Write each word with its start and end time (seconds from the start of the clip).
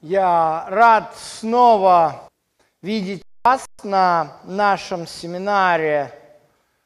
Я 0.00 0.64
рад 0.68 1.16
снова 1.16 2.30
видеть 2.82 3.24
вас 3.42 3.66
на 3.82 4.36
нашем 4.44 5.08
семинаре 5.08 6.14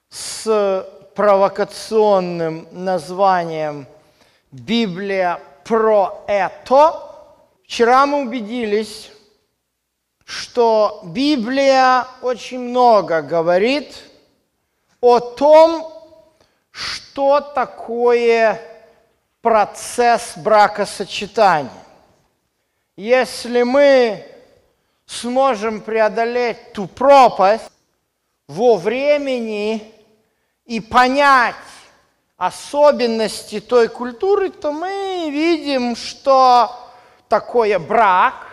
с 0.09 0.89
провокационным 1.15 2.67
названием 2.71 3.87
«Библия 4.51 5.39
про 5.65 6.25
это». 6.27 7.03
Вчера 7.65 8.07
мы 8.07 8.23
убедились, 8.23 9.11
что 10.25 11.03
Библия 11.05 12.07
очень 12.23 12.61
много 12.61 13.21
говорит 13.21 13.95
о 15.03 15.21
том, 15.21 15.93
что 16.71 17.43
такое 17.43 18.59
процесс 19.43 20.33
бракосочетания. 20.37 21.82
Если 22.97 23.63
мы 23.63 24.23
сможем 25.07 25.81
преодолеть 25.81 26.75
ту 26.75 26.87
пропасть 26.87 27.71
во 28.49 28.77
времени 28.77 29.95
и 30.67 30.79
понять 30.79 31.55
особенности 32.37 33.61
той 33.61 33.89
культуры, 33.89 34.51
то 34.51 34.73
мы 34.73 35.31
видим, 35.31 35.97
что 35.97 36.71
такое 37.29 37.79
брак. 37.79 38.49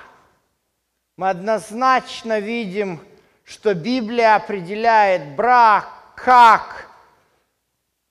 Мы 1.18 1.30
однозначно 1.30 2.40
видим, 2.40 3.02
что 3.44 3.74
Библия 3.74 4.36
определяет 4.36 5.36
брак 5.36 5.90
как 6.16 6.88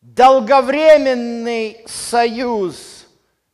долговременный 0.02 1.84
союз 1.86 3.06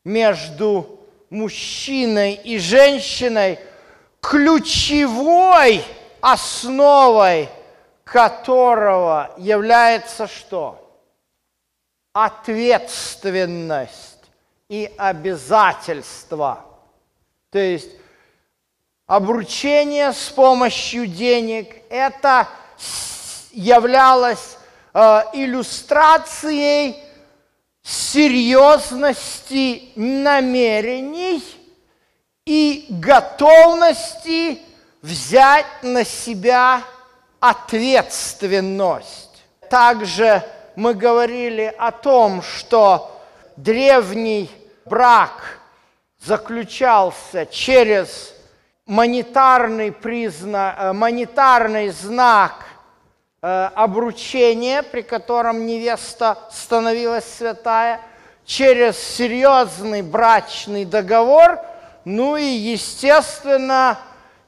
между 0.02 0.93
мужчиной 1.34 2.34
и 2.34 2.58
женщиной, 2.58 3.58
ключевой 4.20 5.84
основой 6.20 7.48
которого 8.04 9.32
является 9.36 10.26
что? 10.26 10.80
Ответственность 12.12 14.18
и 14.68 14.90
обязательства. 14.96 16.64
То 17.50 17.58
есть 17.58 17.90
обручение 19.06 20.12
с 20.12 20.30
помощью 20.30 21.06
денег– 21.06 21.76
это 21.90 22.48
являлось 23.52 24.58
э, 24.92 25.22
иллюстрацией 25.32 27.03
серьезности 27.84 29.92
намерений 29.94 31.44
и 32.46 32.86
готовности 32.88 34.58
взять 35.02 35.66
на 35.82 36.04
себя 36.04 36.82
ответственность. 37.40 39.44
Также 39.68 40.42
мы 40.76 40.94
говорили 40.94 41.74
о 41.78 41.90
том, 41.92 42.42
что 42.42 43.20
древний 43.56 44.50
брак 44.86 45.58
заключался 46.18 47.46
через 47.46 48.34
монетарный, 48.86 49.92
признак, 49.92 50.76
э, 50.78 50.92
монетарный 50.92 51.90
знак 51.90 52.64
э, 53.44 53.70
обручения, 53.74 54.82
при 54.82 55.02
котором 55.02 55.66
невеста 55.66 56.38
становилась 56.50 57.26
святая, 57.26 58.00
через 58.46 58.98
серьезный 58.98 60.00
брачный 60.00 60.86
договор, 60.86 61.60
ну 62.06 62.36
и, 62.36 62.44
естественно, 62.44 63.98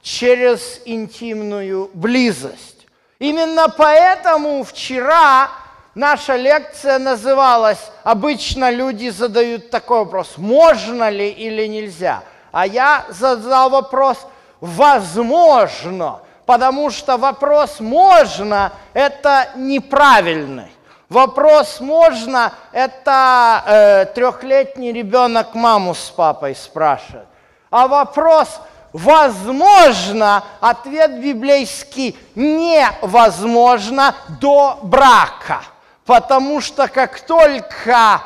через 0.01 0.81
интимную 0.85 1.91
близость. 1.93 2.87
Именно 3.19 3.69
поэтому 3.69 4.63
вчера 4.63 5.49
наша 5.93 6.35
лекция 6.35 6.97
называлась 6.97 7.91
«Обычно 8.03 8.71
люди 8.71 9.09
задают 9.09 9.69
такой 9.69 9.99
вопрос, 9.99 10.33
можно 10.37 11.09
ли 11.09 11.29
или 11.29 11.67
нельзя?» 11.67 12.23
А 12.51 12.65
я 12.65 13.05
задал 13.09 13.69
вопрос 13.69 14.25
«возможно», 14.59 16.21
потому 16.47 16.89
что 16.89 17.17
вопрос 17.17 17.79
«можно»– 17.79 18.71
это 18.93 19.49
неправильный. 19.57 20.71
Вопрос 21.09 21.79
«можно»– 21.81 22.53
это 22.71 23.63
э, 23.67 24.05
трехлетний 24.15 24.93
ребенок 24.93 25.53
маму 25.53 25.93
с 25.93 26.09
папой 26.09 26.55
спрашивает. 26.55 27.27
А 27.69 27.87
вопрос 27.87 28.61
возможно, 28.93 30.43
ответ 30.61 31.19
библейский 31.19 32.17
невозможно 32.33 34.15
до 34.39 34.79
брака. 34.81 35.61
Потому 36.05 36.61
что 36.61 36.87
как 36.87 37.19
только 37.19 38.21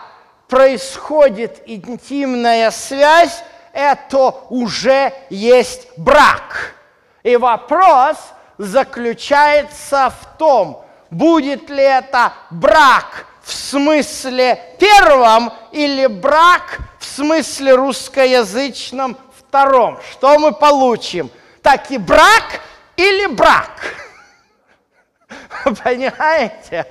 происходит 0.48 1.64
интимная 1.66 2.70
связь, 2.70 3.44
это 3.74 4.36
уже 4.50 5.12
есть 5.32 5.88
брак. 5.98 6.76
И 7.24 7.36
вопрос 7.38 8.18
заключается 8.58 10.12
в 10.22 10.38
том, 10.38 10.86
будет 11.10 11.70
ли 11.70 11.84
это 11.84 12.34
брак 12.50 13.26
в 13.44 13.52
смысле 13.52 14.76
первом 14.80 15.52
или 15.72 16.08
брак 16.08 16.80
в 17.00 17.06
смысле 17.06 17.76
русскоязычном 17.76 19.18
втором, 19.38 20.00
что 20.12 20.40
мы 20.40 20.54
получим? 20.54 21.30
Так 21.62 21.92
и 21.92 21.98
брак 21.98 22.62
или 22.96 23.28
брак? 23.28 23.96
Понимаете? 25.84 26.88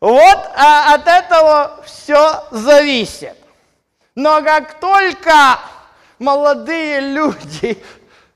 Вот 0.00 0.50
а 0.54 0.94
от 0.94 1.08
этого 1.08 1.80
все 1.86 2.44
зависит. 2.50 3.36
Но 4.14 4.42
как 4.42 4.78
только 4.78 5.58
молодые 6.18 7.00
люди 7.00 7.82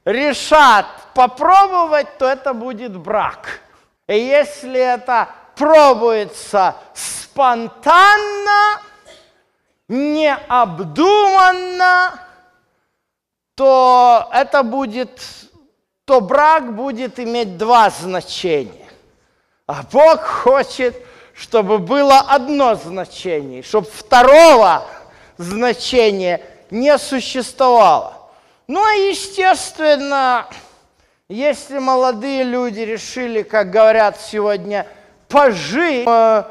решат 0.08 0.86
попробовать, 1.14 2.18
то 2.18 2.26
это 2.26 2.54
будет 2.54 2.96
брак. 2.96 3.60
И 4.06 4.18
если 4.18 4.80
это 4.80 5.28
пробуется 5.54 6.74
спонтанно, 6.94 8.80
необдуманно, 9.88 10.98
то 13.54 14.30
это 14.32 14.62
будет, 14.62 15.20
то 16.06 16.22
брак 16.22 16.74
будет 16.74 17.20
иметь 17.20 17.58
два 17.58 17.90
значения. 17.90 18.88
А 19.66 19.82
Бог 19.92 20.22
хочет, 20.22 20.96
чтобы 21.34 21.76
было 21.78 22.20
одно 22.20 22.76
значение, 22.76 23.62
чтобы 23.62 23.88
второго 23.88 24.86
значения 25.36 26.40
не 26.70 26.96
существовало. 26.96 28.17
Ну, 28.68 28.84
а 28.84 28.92
естественно, 28.92 30.46
если 31.30 31.78
молодые 31.78 32.44
люди 32.44 32.80
решили, 32.80 33.42
как 33.42 33.70
говорят 33.70 34.20
сегодня, 34.20 34.86
пожить, 35.26 36.06
э, 36.06 36.44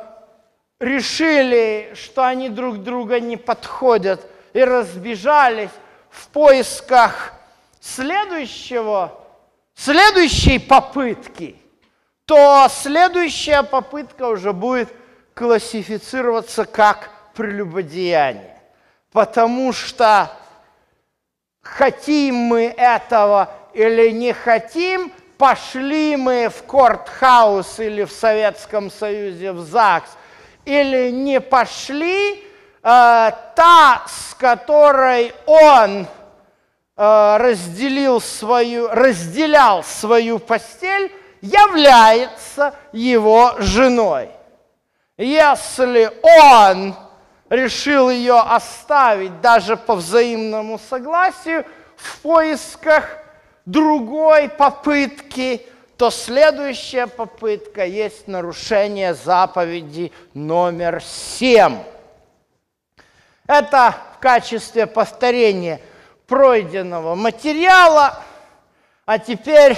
решили, 0.80 1.94
что 1.94 2.26
они 2.26 2.50
друг 2.50 2.80
друга 2.80 3.20
не 3.20 3.38
подходят 3.38 4.26
и 4.54 4.64
разбежались, 4.64 5.70
в 6.10 6.30
поисках 6.30 7.34
следующего, 7.80 9.14
следующей 9.76 10.58
попытки, 10.58 11.56
то 12.26 12.68
следующая 12.72 13.62
попытка 13.62 14.24
уже 14.28 14.54
будет 14.54 14.90
классифицироваться 15.36 16.66
как 16.66 17.12
прелюбодеяние. 17.36 18.60
Потому 19.12 19.72
что 19.72 20.32
хотим 21.76 22.36
мы 22.36 22.66
этого 22.66 23.50
или 23.74 24.12
не 24.12 24.34
хотим, 24.34 25.12
пошли 25.38 26.16
мы 26.16 26.50
в 26.50 26.64
Кортхаус 26.64 27.80
или 27.80 28.04
в 28.04 28.12
Советском 28.12 28.90
Союзе 28.90 29.52
в 29.52 29.60
ЗАГС, 29.60 30.10
или 30.66 31.12
не 31.12 31.40
пошли, 31.40 32.44
Э, 32.90 33.32
та, 33.54 34.04
с 34.08 34.34
которой 34.36 35.34
он 35.46 36.08
э, 36.96 37.38
разделил 37.38 38.22
свою, 38.22 38.88
разделял 38.88 39.84
свою 39.84 40.40
постель, 40.40 41.12
является 41.42 42.76
его 42.94 43.56
женой. 43.58 44.30
Если 45.18 46.10
он 46.46 46.96
решил 47.50 48.10
ее 48.10 48.40
оставить 48.40 49.42
даже 49.42 49.78
по 49.78 49.96
взаимному 49.96 50.80
согласию 50.80 51.66
в 51.96 52.20
поисках 52.20 53.10
другой 53.66 54.50
попытки, 54.50 55.66
то 55.98 56.12
следующая 56.12 57.08
попытка 57.08 57.86
есть 57.86 58.28
нарушение 58.28 59.14
заповеди 59.14 60.12
номер 60.34 61.02
семь. 61.04 61.80
Это 63.48 63.96
в 64.16 64.20
качестве 64.20 64.86
повторения. 64.86 65.82
пройденного 66.28 67.16
материала. 67.16 68.22
А 69.06 69.18
теперь 69.18 69.78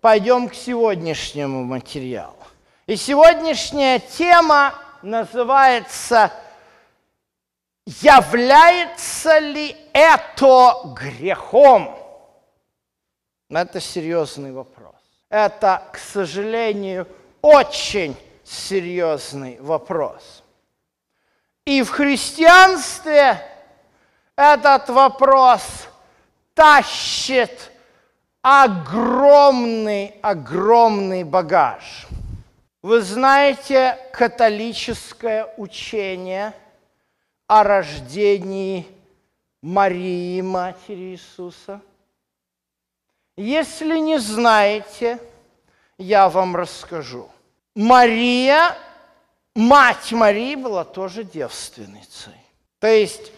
пойдем 0.00 0.48
к 0.48 0.54
сегодняшнему 0.54 1.62
материалу. 1.64 2.34
И 2.86 2.96
сегодняшняя 2.96 4.00
тема 4.00 4.74
называется 5.02 6.32
«Является 7.88 9.38
ли 9.38 9.74
это 9.94 10.74
грехом?» 10.94 11.96
Это 13.48 13.80
серьезный 13.80 14.52
вопрос. 14.52 14.94
Это, 15.30 15.82
к 15.90 15.96
сожалению, 15.96 17.08
очень 17.40 18.14
серьезный 18.44 19.58
вопрос. 19.60 20.42
И 21.64 21.82
в 21.82 21.88
христианстве 21.88 23.40
этот 24.36 24.90
вопрос 24.90 25.88
тащит 26.52 27.72
огромный, 28.42 30.14
огромный 30.20 31.24
багаж. 31.24 32.06
Вы 32.82 33.00
знаете 33.00 33.98
католическое 34.12 35.54
учение 35.56 36.52
о 37.48 37.64
рождении 37.64 38.86
Марии, 39.60 40.40
Матери 40.40 41.14
Иисуса? 41.14 41.80
Если 43.36 43.98
не 43.98 44.18
знаете, 44.18 45.18
я 45.96 46.28
вам 46.28 46.54
расскажу. 46.54 47.28
Мария, 47.74 48.76
мать 49.54 50.12
Марии 50.12 50.54
была 50.54 50.84
тоже 50.84 51.24
девственницей. 51.24 52.34
То 52.78 52.86
есть 52.86 53.32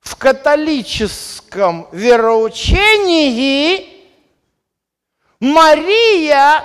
в 0.00 0.16
католическом 0.16 1.88
вероучении 1.92 3.96
Мария 5.40 6.64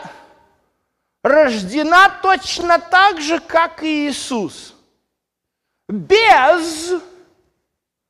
рождена 1.24 2.10
точно 2.22 2.80
так 2.80 3.22
же, 3.22 3.40
как 3.40 3.84
и 3.84 4.10
Иисус, 4.10 4.76
без 5.92 6.94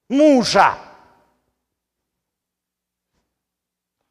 мужа. 0.07 0.75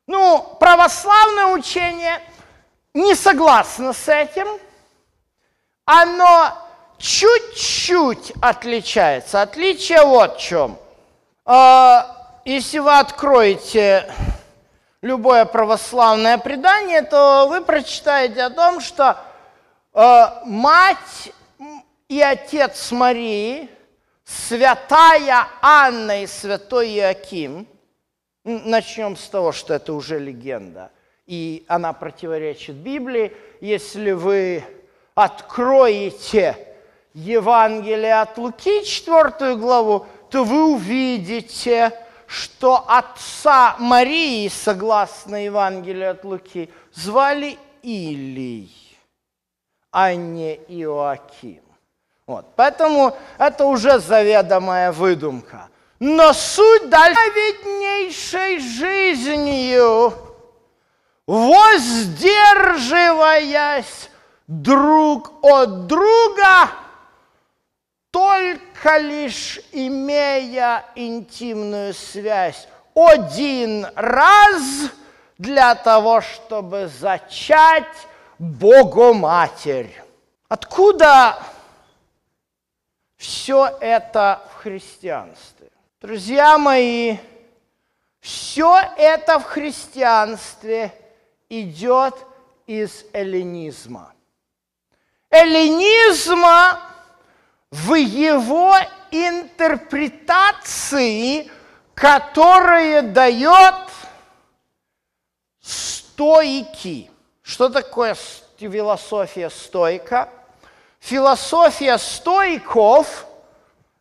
Ну, 0.06 0.56
православное 0.58 1.46
учение 1.46 2.20
не 2.94 3.14
согласно 3.14 3.92
с 3.92 4.08
этим. 4.08 4.46
Оно 5.84 6.52
чуть-чуть 6.98 8.32
отличается. 8.42 9.42
Отличие 9.42 10.04
вот 10.04 10.36
в 10.36 10.40
чем– 10.40 10.78
а, 11.52 12.06
если 12.44 12.78
вы 12.78 12.96
откроете 12.96 14.08
любое 15.02 15.44
православное 15.44 16.38
предание, 16.38 17.02
то 17.02 17.48
вы 17.48 17.60
прочитаете 17.60 18.42
о 18.44 18.50
том, 18.50 18.80
что 18.80 19.16
а, 19.92 20.42
мать 20.44 21.32
и 22.10 22.20
отец 22.20 22.90
Марии, 22.90 23.68
святая 24.24 25.46
Анна 25.62 26.24
и 26.24 26.26
святой 26.26 26.88
Иаким, 26.96 27.68
начнем 28.42 29.16
с 29.16 29.28
того, 29.28 29.52
что 29.52 29.74
это 29.74 29.92
уже 29.92 30.18
легенда, 30.18 30.90
и 31.26 31.64
она 31.68 31.92
противоречит 31.92 32.74
Библии. 32.74 33.32
Если 33.60 34.10
вы 34.10 34.64
откроете 35.14 36.56
Евангелие 37.14 38.20
от 38.20 38.36
Луки, 38.38 38.84
4 38.84 39.54
главу, 39.54 40.04
то 40.30 40.42
вы 40.42 40.74
увидите, 40.74 41.92
что 42.26 42.84
отца 42.88 43.76
Марии, 43.78 44.48
согласно 44.48 45.44
Евангелию 45.44 46.10
от 46.10 46.24
Луки, 46.24 46.70
звали 46.92 47.56
Илий, 47.82 48.98
а 49.92 50.12
не 50.12 50.56
Иоаким. 50.56 51.69
Вот. 52.30 52.46
Поэтому 52.54 53.16
это 53.38 53.64
уже 53.64 53.98
заведомая 53.98 54.92
выдумка. 54.92 55.68
Но 55.98 56.32
суть 56.32 56.88
дальнейшей 56.88 58.60
жизнью, 58.60 60.12
воздерживаясь 61.26 64.10
друг 64.46 65.32
от 65.42 65.88
друга, 65.88 66.68
только 68.12 68.98
лишь 68.98 69.58
имея 69.72 70.84
интимную 70.94 71.92
связь 71.94 72.68
один 72.94 73.88
раз 73.96 74.62
для 75.36 75.74
того, 75.74 76.20
чтобы 76.20 76.88
зачать 77.00 78.06
Богоматерь. 78.38 80.00
Откуда 80.48 81.36
все 83.20 83.76
это 83.82 84.40
в 84.50 84.54
христианстве? 84.62 85.68
Друзья 86.00 86.56
мои, 86.56 87.18
все 88.18 88.80
это 88.96 89.38
в 89.38 89.44
христианстве 89.44 90.94
идет 91.50 92.14
из 92.66 93.04
эллинизма. 93.12 94.14
Эллинизма 95.28 96.80
в 97.70 97.94
его 97.94 98.74
интерпретации, 99.10 101.50
которые 101.92 103.02
дает 103.02 103.90
стойки. 105.60 107.10
Что 107.42 107.68
такое 107.68 108.16
философия 108.56 109.50
стойка? 109.50 110.30
Философия 111.00 111.98
стойков 111.98 113.26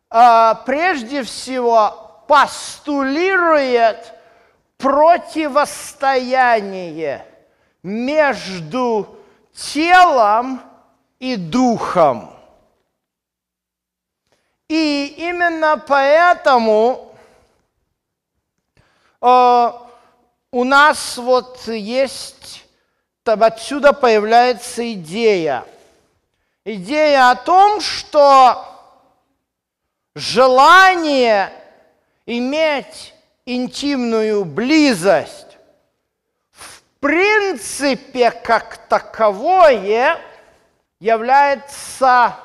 а, 0.08 0.54
прежде 0.66 1.24
всего 1.24 2.22
постулирует 2.28 4.12
противостояние 4.76 7.26
между 7.82 9.16
телом 9.52 10.62
и 11.18 11.34
духом. 11.36 12.36
И 14.68 15.16
именно 15.18 15.82
поэтому 15.84 17.16
э, 19.20 19.72
у 20.52 20.64
нас 20.64 21.16
вот 21.16 21.66
есть, 21.66 22.64
отсюда 23.24 23.92
появляется 23.92 24.92
идея. 24.92 25.64
Идея 26.72 27.30
о 27.30 27.34
том, 27.34 27.80
что 27.80 28.64
желание 30.14 31.52
иметь 32.26 33.12
интимную 33.44 34.44
близость 34.44 35.58
в 36.52 36.82
принципе 37.00 38.30
как 38.30 38.86
таковое 38.88 40.20
является 41.00 42.36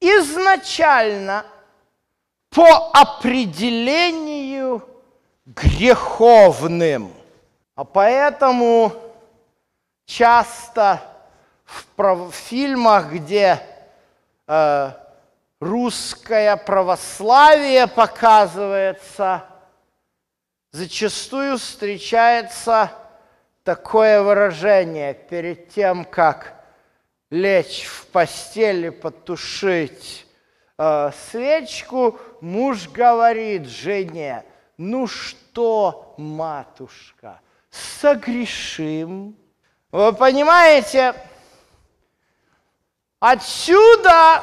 изначально 0.00 1.46
по 2.48 2.90
определению 2.92 4.88
греховным. 5.46 7.14
А 7.76 7.84
поэтому 7.84 8.92
часто 10.04 11.00
в 11.96 12.32
фильмах, 12.32 13.12
где 13.12 13.60
э, 14.46 14.90
русское 15.60 16.56
православие 16.56 17.86
показывается, 17.86 19.44
зачастую 20.72 21.58
встречается 21.58 22.90
такое 23.64 24.22
выражение 24.22 25.14
перед 25.14 25.68
тем, 25.68 26.04
как 26.04 26.54
лечь 27.30 27.84
в 27.84 28.06
постели, 28.08 28.88
потушить 28.88 30.26
э, 30.78 31.10
свечку, 31.30 32.18
муж 32.40 32.88
говорит 32.88 33.66
жене, 33.66 34.44
ну 34.76 35.06
что, 35.06 36.14
матушка, 36.16 37.40
согрешим. 37.70 39.36
Вы 39.92 40.12
понимаете, 40.12 41.14
отсюда 43.20 44.42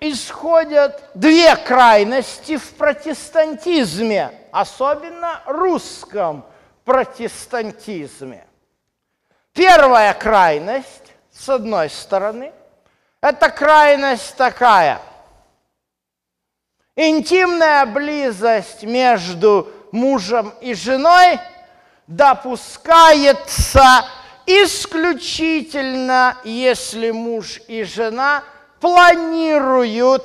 исходят 0.00 1.10
две 1.14 1.56
крайности 1.56 2.56
в 2.56 2.74
протестантизме, 2.74 4.32
особенно 4.52 5.42
русском 5.46 6.44
протестантизме. 6.84 8.46
Первая 9.52 10.12
крайность 10.12 11.14
с 11.32 11.48
одной 11.48 11.88
стороны, 11.88 12.52
это 13.20 13.50
крайность 13.50 14.36
такая. 14.36 15.00
Интимная 16.94 17.86
близость 17.86 18.82
между 18.82 19.70
мужем 19.92 20.52
и 20.60 20.74
женой 20.74 21.38
допускается 22.06 24.06
исключительно, 24.46 26.38
если 26.44 27.10
муж 27.10 27.60
и 27.68 27.82
жена 27.84 28.44
планируют 28.80 30.24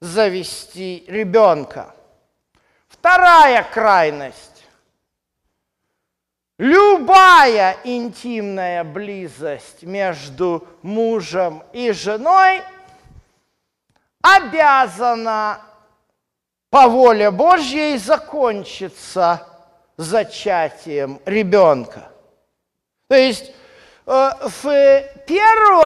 завести 0.00 1.04
ребенка. 1.08 1.94
Вторая 2.88 3.62
крайность. 3.64 4.64
Любая 6.58 7.76
интимная 7.84 8.82
близость 8.82 9.82
между 9.82 10.66
мужем 10.80 11.62
и 11.74 11.92
женой 11.92 12.62
обязана 14.22 15.60
по 16.70 16.88
воле 16.88 17.30
Божьей 17.30 17.98
закончиться 17.98 19.46
зачатием 19.98 21.20
ребенка. 21.26 22.10
То 23.08 23.16
есть 23.16 23.52
э, 24.06 24.30
в 24.62 25.02
первом 25.26 25.84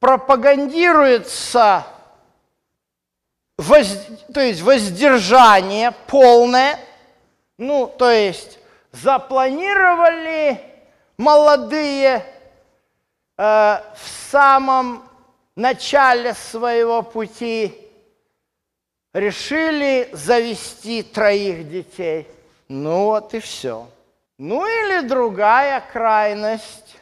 пропагандируется 0.00 1.86
воз, 3.58 3.88
то 4.32 4.40
есть 4.40 4.60
воздержание 4.60 5.92
полное, 6.06 6.78
ну, 7.58 7.86
то 7.86 8.10
есть 8.10 8.58
запланировали 8.92 10.60
молодые 11.16 12.24
э, 13.36 13.42
в 13.42 14.30
самом 14.30 15.08
начале 15.54 16.34
своего 16.34 17.02
пути, 17.02 17.74
решили 19.14 20.10
завести 20.12 21.02
троих 21.02 21.68
детей. 21.68 22.26
Ну 22.68 23.04
вот 23.06 23.32
и 23.34 23.40
все. 23.40 23.88
Ну 24.38 24.66
или 24.66 25.06
другая 25.06 25.82
крайность. 25.92 26.96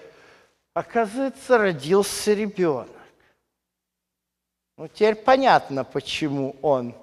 оказывается, 0.73 1.57
родился 1.57 2.33
ребенок. 2.33 2.89
Ну, 4.77 4.87
теперь 4.87 5.15
понятно, 5.15 5.83
почему 5.83 6.55
он 6.61 6.95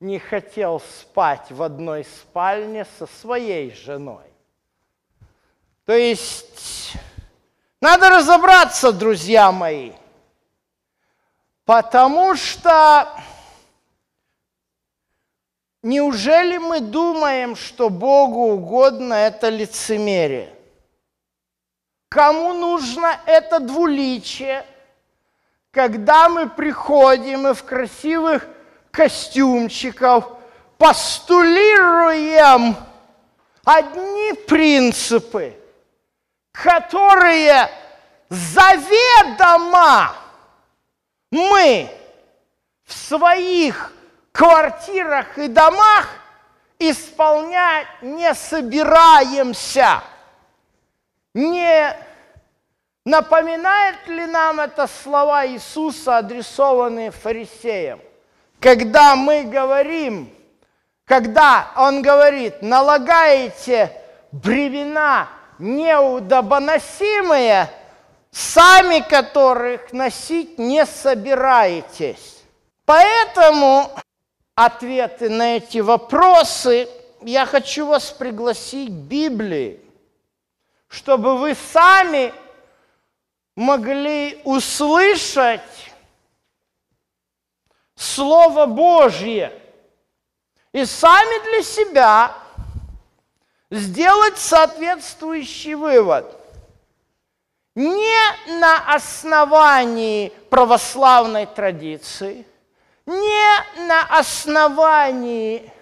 не 0.00 0.18
хотел 0.18 0.80
спать 0.80 1.50
в 1.50 1.62
одной 1.62 2.04
спальне 2.04 2.86
со 2.98 3.06
своей 3.06 3.74
женой. 3.74 4.24
То 5.86 5.94
есть 5.94 6.92
надо 7.80 8.10
разобраться, 8.10 8.92
друзья 8.92 9.50
мои, 9.52 9.92
потому 11.64 12.36
что 12.36 13.08
Неужели 15.86 16.58
мы 16.58 16.80
думаем, 16.80 17.54
что 17.54 17.90
Богу 17.90 18.54
угодно 18.54 19.14
это 19.14 19.50
лицемерие? 19.50 20.52
Кому 22.08 22.52
нужно 22.54 23.20
это 23.24 23.60
двуличие, 23.60 24.66
когда 25.70 26.28
мы 26.28 26.48
приходим 26.48 27.46
и 27.46 27.54
в 27.54 27.62
красивых 27.62 28.48
костюмчиков 28.90 30.28
постулируем 30.76 32.74
одни 33.62 34.32
принципы, 34.48 35.56
которые 36.50 37.70
заведомо 38.28 40.16
мы 41.30 41.88
в 42.82 42.92
своих 42.92 43.92
квартирах 44.36 45.38
и 45.38 45.48
домах 45.48 46.08
исполнять 46.78 47.86
не 48.02 48.34
собираемся. 48.34 50.02
Не 51.32 51.96
напоминает 53.04 54.06
ли 54.06 54.26
нам 54.26 54.60
это 54.60 54.86
слова 54.86 55.46
Иисуса, 55.46 56.18
адресованные 56.18 57.10
фарисеям? 57.10 58.00
Когда 58.60 59.16
мы 59.16 59.44
говорим, 59.44 60.30
когда 61.04 61.72
Он 61.76 62.02
говорит, 62.02 62.62
налагаете 62.62 63.92
бремена 64.32 65.28
неудобоносимые, 65.58 67.70
сами 68.30 69.00
которых 69.00 69.92
носить 69.92 70.58
не 70.58 70.84
собираетесь. 70.84 72.42
Поэтому 72.84 73.90
ответы 74.56 75.28
на 75.28 75.58
эти 75.58 75.78
вопросы, 75.78 76.88
я 77.20 77.46
хочу 77.46 77.86
вас 77.86 78.10
пригласить 78.10 78.88
к 78.88 78.92
Библии, 78.92 79.80
чтобы 80.88 81.36
вы 81.38 81.54
сами 81.54 82.32
могли 83.54 84.40
услышать 84.44 85.60
Слово 87.94 88.66
Божье 88.66 89.52
и 90.72 90.84
сами 90.84 91.50
для 91.50 91.62
себя 91.62 92.34
сделать 93.70 94.38
соответствующий 94.38 95.74
вывод. 95.74 96.34
Не 97.74 98.58
на 98.58 98.94
основании 98.94 100.30
православной 100.48 101.44
традиции– 101.44 102.46
не 103.06 103.86
на 103.86 104.02
основании 104.18 105.72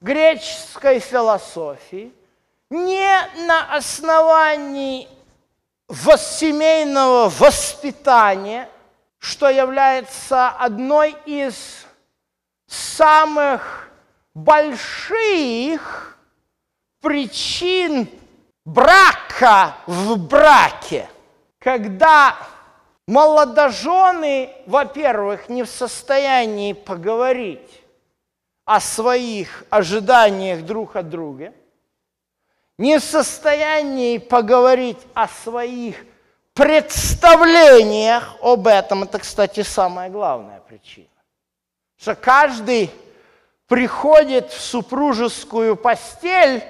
греческой 0.00 0.98
философии, 0.98 2.12
не 2.70 3.46
на 3.46 3.74
основании 3.74 5.08
семейного 6.16 7.28
воспитания, 7.28 8.68
что 9.18 9.48
является 9.48 10.48
одной 10.48 11.14
из 11.26 11.86
самых 12.66 13.90
больших 14.34 16.18
причин 17.00 18.08
брака 18.64 19.76
в 19.86 20.16
браке, 20.16 21.08
когда 21.58 22.36
Молодожены, 23.06 24.50
во-первых, 24.66 25.48
не 25.48 25.64
в 25.64 25.68
состоянии 25.68 26.72
поговорить 26.72 27.82
о 28.64 28.80
своих 28.80 29.64
ожиданиях 29.70 30.62
друг 30.64 30.94
от 30.94 31.10
друга, 31.10 31.52
не 32.78 32.98
в 32.98 33.02
состоянии 33.02 34.18
поговорить 34.18 34.98
о 35.14 35.26
своих 35.28 35.96
представлениях 36.54 38.36
об 38.40 38.66
этом. 38.66 39.02
Это, 39.02 39.18
кстати, 39.18 39.62
самая 39.62 40.08
главная 40.08 40.60
причина. 40.60 41.08
Что 41.98 42.14
каждый 42.14 42.90
приходит 43.66 44.50
в 44.52 44.60
супружескую 44.60 45.76
постель 45.76 46.62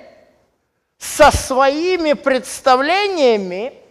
со 0.98 1.30
своими 1.30 2.12
представлениями, 2.12 3.81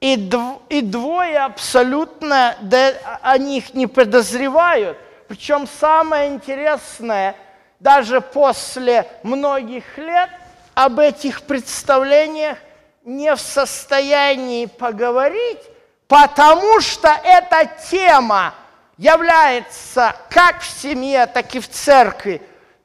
и, 0.00 0.16
дв, 0.16 0.60
и 0.68 0.80
двое 0.80 1.38
абсолютно 1.38 2.56
да, 2.60 2.94
о 3.22 3.38
них 3.38 3.74
не 3.74 3.86
подозревают. 3.86 4.98
Причем 5.28 5.68
самое 5.68 6.30
интересное, 6.30 7.36
даже 7.78 8.20
после 8.20 9.06
многих 9.22 9.98
лет 9.98 10.30
об 10.74 10.98
этих 10.98 11.42
представлениях 11.42 12.58
не 13.04 13.34
в 13.34 13.40
состоянии 13.40 14.66
поговорить, 14.66 15.60
потому 16.08 16.80
что 16.80 17.08
эта 17.08 17.70
тема 17.90 18.54
является 18.96 20.14
как 20.28 20.60
в 20.60 20.66
семье, 20.66 21.26
так 21.26 21.54
и 21.54 21.60
в 21.60 21.68
церкви 21.68 22.42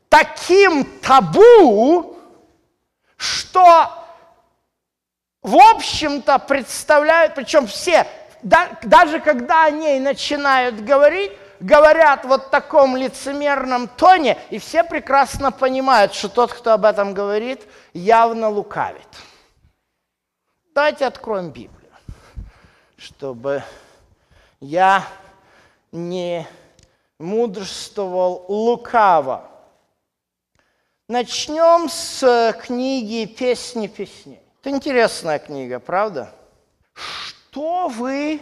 таким 0.09 0.85
табу, 1.01 2.17
что, 3.17 3.91
в 5.45 5.55
общем-то, 5.57 6.39
представляют, 6.39 7.35
причем 7.35 7.67
все, 7.67 8.07
да, 8.41 8.79
даже 8.81 9.19
когда 9.19 9.65
о 9.65 9.69
ней 9.69 9.99
начинают 9.99 10.83
говорить, 10.83 11.31
говорят 11.59 12.25
вот 12.25 12.45
в 12.45 12.49
таком 12.49 12.97
лицемерном 12.97 13.87
тоне, 13.87 14.39
и 14.49 14.57
все 14.57 14.83
прекрасно 14.83 15.51
понимают, 15.51 16.15
что 16.15 16.29
тот, 16.29 16.51
кто 16.51 16.71
об 16.71 16.83
этом 16.83 17.13
говорит, 17.13 17.61
явно 17.93 18.49
лукавит. 18.49 19.07
Давайте 20.73 21.05
откроем 21.05 21.51
Библию, 21.51 21.91
чтобы 22.97 23.63
я 24.59 25.05
не 25.91 26.47
мудрствовал 27.19 28.45
лукаво. 28.47 29.47
Начнем 31.07 31.87
с 31.87 32.57
книги 32.63 33.25
«Песни 33.25 33.85
песней». 33.85 34.44
Это 34.65 34.75
интересная 34.75 35.37
книга, 35.37 35.79
правда? 35.79 36.33
Что 36.95 37.87
вы 37.87 38.41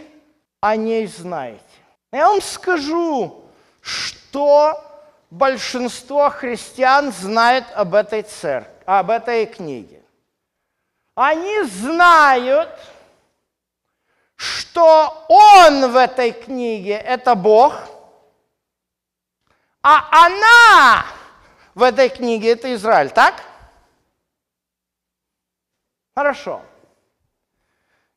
о 0.58 0.74
ней 0.74 1.06
знаете? 1.06 1.60
Я 2.12 2.30
вам 2.30 2.40
скажу, 2.40 3.44
что 3.82 4.82
большинство 5.28 6.30
христиан 6.30 7.12
знает 7.12 7.66
об 7.74 7.94
этой 7.94 8.22
церкви, 8.22 8.72
об 8.86 9.10
этой 9.10 9.44
книге. 9.44 10.02
Они 11.14 11.62
знают, 11.64 12.70
что 14.34 15.26
он 15.28 15.92
в 15.92 15.96
этой 15.96 16.32
книге– 16.32 16.92
это 17.04 17.34
Бог, 17.34 17.74
а 19.82 20.08
она 20.24 21.04
в 21.74 21.82
этой 21.82 22.08
книге– 22.08 22.52
это 22.52 22.72
Израиль, 22.72 23.10
так? 23.10 23.34
Хорошо. 26.14 26.62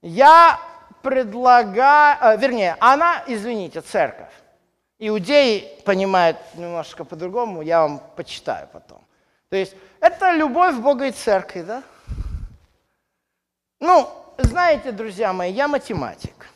Я 0.01 0.59
предлагаю, 1.01 2.17
э, 2.21 2.37
вернее, 2.37 2.77
она, 2.79 3.23
извините, 3.27 3.81
церковь. 3.81 4.31
Иудеи 4.99 5.81
понимают 5.83 6.37
немножко 6.55 7.03
по-другому, 7.05 7.61
я 7.61 7.81
вам 7.81 7.99
почитаю 8.15 8.67
потом. 8.71 9.01
То 9.49 9.55
есть 9.55 9.75
это 9.99 10.31
любовь 10.31 10.75
Бога 10.75 11.07
и 11.07 11.11
церкви, 11.11 11.61
да? 11.61 11.83
Ну, 13.79 14.09
знаете, 14.37 14.91
друзья 14.91 15.33
мои, 15.33 15.51
я 15.51 15.67
математик. 15.67 16.47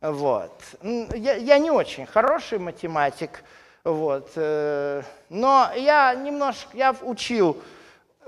Вот. 0.00 0.62
Я, 0.82 1.34
я 1.34 1.58
не 1.58 1.70
очень 1.70 2.06
хороший 2.06 2.58
математик, 2.58 3.42
вот. 3.82 4.30
Э, 4.36 5.02
но 5.28 5.70
я 5.74 6.14
немножко, 6.14 6.76
я 6.76 6.94
учил 7.02 7.60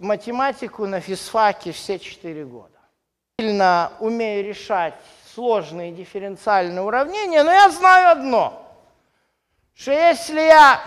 математику 0.00 0.86
на 0.86 1.00
физфаке 1.00 1.72
все 1.72 1.98
четыре 1.98 2.44
года. 2.44 2.78
Сильно 3.38 3.92
умею 4.00 4.44
решать 4.44 4.94
сложные 5.34 5.92
дифференциальные 5.92 6.82
уравнения, 6.82 7.42
но 7.42 7.52
я 7.52 7.70
знаю 7.70 8.10
одно, 8.10 8.66
что 9.74 9.92
если 9.92 10.40
я 10.40 10.80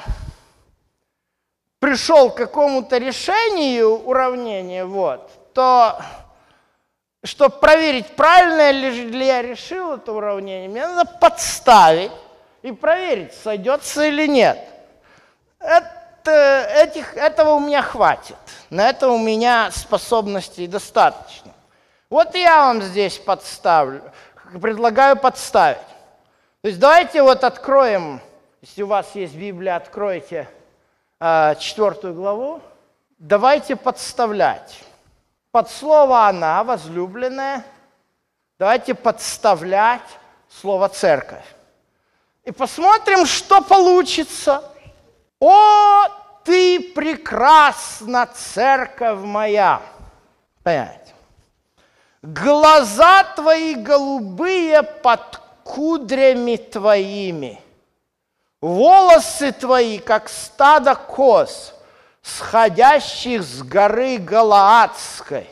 пришел 1.79 2.29
к 2.29 2.35
какому-то 2.35 2.97
решению 2.97 4.03
уравнения, 4.03 4.85
вот, 4.85 5.53
то 5.53 5.99
чтобы 7.23 7.57
проверить, 7.57 8.07
правильно 8.15 8.71
ли 8.71 9.25
я 9.25 9.41
решил 9.41 9.93
это 9.93 10.11
уравнение, 10.11 10.69
мне 10.69 10.85
надо 10.85 11.09
подставить 11.09 12.11
и 12.61 12.71
проверить, 12.71 13.33
сойдется 13.33 14.05
или 14.05 14.27
нет. 14.27 14.59
Это, 15.59 16.02
этих, 16.31 17.15
этого 17.15 17.51
у 17.51 17.59
меня 17.59 17.81
хватит. 17.81 18.37
На 18.69 18.89
это 18.89 19.09
у 19.09 19.17
меня 19.17 19.69
способностей 19.71 20.67
достаточно. 20.67 21.51
Вот 22.09 22.35
я 22.35 22.67
вам 22.67 22.81
здесь 22.81 23.17
подставлю, 23.17 24.01
предлагаю 24.61 25.15
подставить. 25.15 25.77
То 26.61 26.67
есть 26.67 26.79
давайте 26.79 27.23
вот 27.23 27.43
откроем, 27.43 28.21
если 28.61 28.83
у 28.83 28.87
вас 28.87 29.15
есть 29.15 29.35
Библия, 29.35 29.75
откройте 29.75 30.47
э, 31.19 31.55
четвертую 31.59 32.13
главу. 32.13 32.61
Давайте 33.17 33.75
подставлять 33.75 34.83
под 35.51 35.69
слово 35.69 36.27
«она», 36.27 36.63
возлюбленная, 36.63 37.63
давайте 38.57 38.95
подставлять 38.95 40.01
слово 40.49 40.89
«церковь». 40.89 41.45
И 42.43 42.51
посмотрим, 42.51 43.25
что 43.25 43.61
получится. 43.61 44.72
«О, 45.45 46.07
ты 46.45 46.79
прекрасна, 46.79 48.29
церковь 48.33 49.19
моя!» 49.19 49.81
Понимаете? 50.63 51.13
Глаза 52.21 53.25
твои 53.35 53.75
голубые 53.75 54.83
под 54.83 55.41
кудрями 55.65 56.55
твоими, 56.55 57.61
волосы 58.61 59.51
твои, 59.51 59.99
как 59.99 60.29
стадо 60.29 60.95
коз, 60.95 61.73
сходящих 62.21 63.43
с 63.43 63.63
горы 63.63 64.19
Галаадской. 64.19 65.49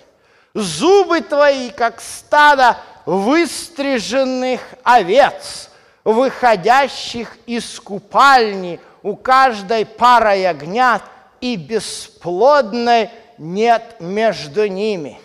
Зубы 0.53 1.19
твои, 1.19 1.69
как 1.69 1.99
стадо 1.99 2.77
выстриженных 3.05 4.61
овец, 4.83 5.69
выходящих 6.05 7.37
из 7.45 7.77
купальни, 7.77 8.79
у 9.03 9.15
каждой 9.15 9.85
пара 9.85 10.35
ягнят, 10.35 11.03
и 11.39 11.55
бесплодной 11.55 13.09
нет 13.37 13.95
между 13.99 14.67
ними. 14.67 15.19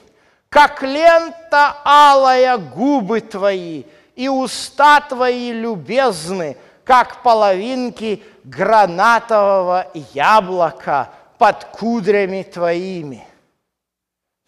Как 0.49 0.83
лента 0.83 1.77
алая 1.85 2.57
губы 2.57 3.21
твои, 3.21 3.85
и 4.15 4.29
уста 4.29 5.01
твои 5.01 5.53
любезны, 5.53 6.57
как 6.85 7.23
половинки 7.23 8.23
гранатового 8.45 9.87
яблока– 10.15 11.11
под 11.39 11.65
кудрями 11.65 12.43
твоими. 12.43 13.27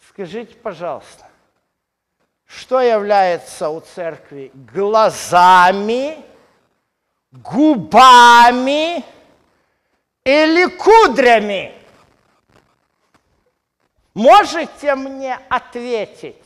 Скажите, 0.09 0.55
пожалуйста, 0.55 1.27
что 2.47 2.81
является 2.81 3.69
у 3.69 3.81
церкви 3.81 4.51
глазами, 4.55 6.17
губами 7.31 9.05
или 10.29 10.67
кудрями? 10.67 11.73
Можете 14.15 14.95
мне 14.95 15.39
ответить? 15.49 16.43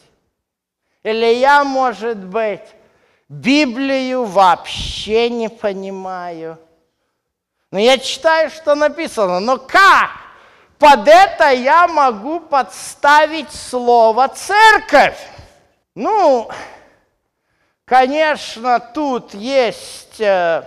Или 1.03 1.35
я, 1.35 1.65
может 1.65 2.19
быть, 2.19 2.69
Библию 3.29 4.25
вообще 4.25 5.31
не 5.31 5.49
понимаю? 5.49 6.59
Но 7.71 7.79
я 7.79 7.99
читаю, 7.99 8.51
что 8.51 8.75
написано. 8.75 9.41
Но 9.41 9.59
как? 9.59 10.11
под 10.83 11.07
это 11.07 11.51
я 11.51 11.87
могу 11.87 12.41
подставить 12.41 13.53
слово 13.53 14.27
церковь. 14.27 15.17
Ну, 15.95 16.51
конечно, 17.85 18.81
тут 18.81 19.33
есть 19.33 20.21
э, 20.21 20.65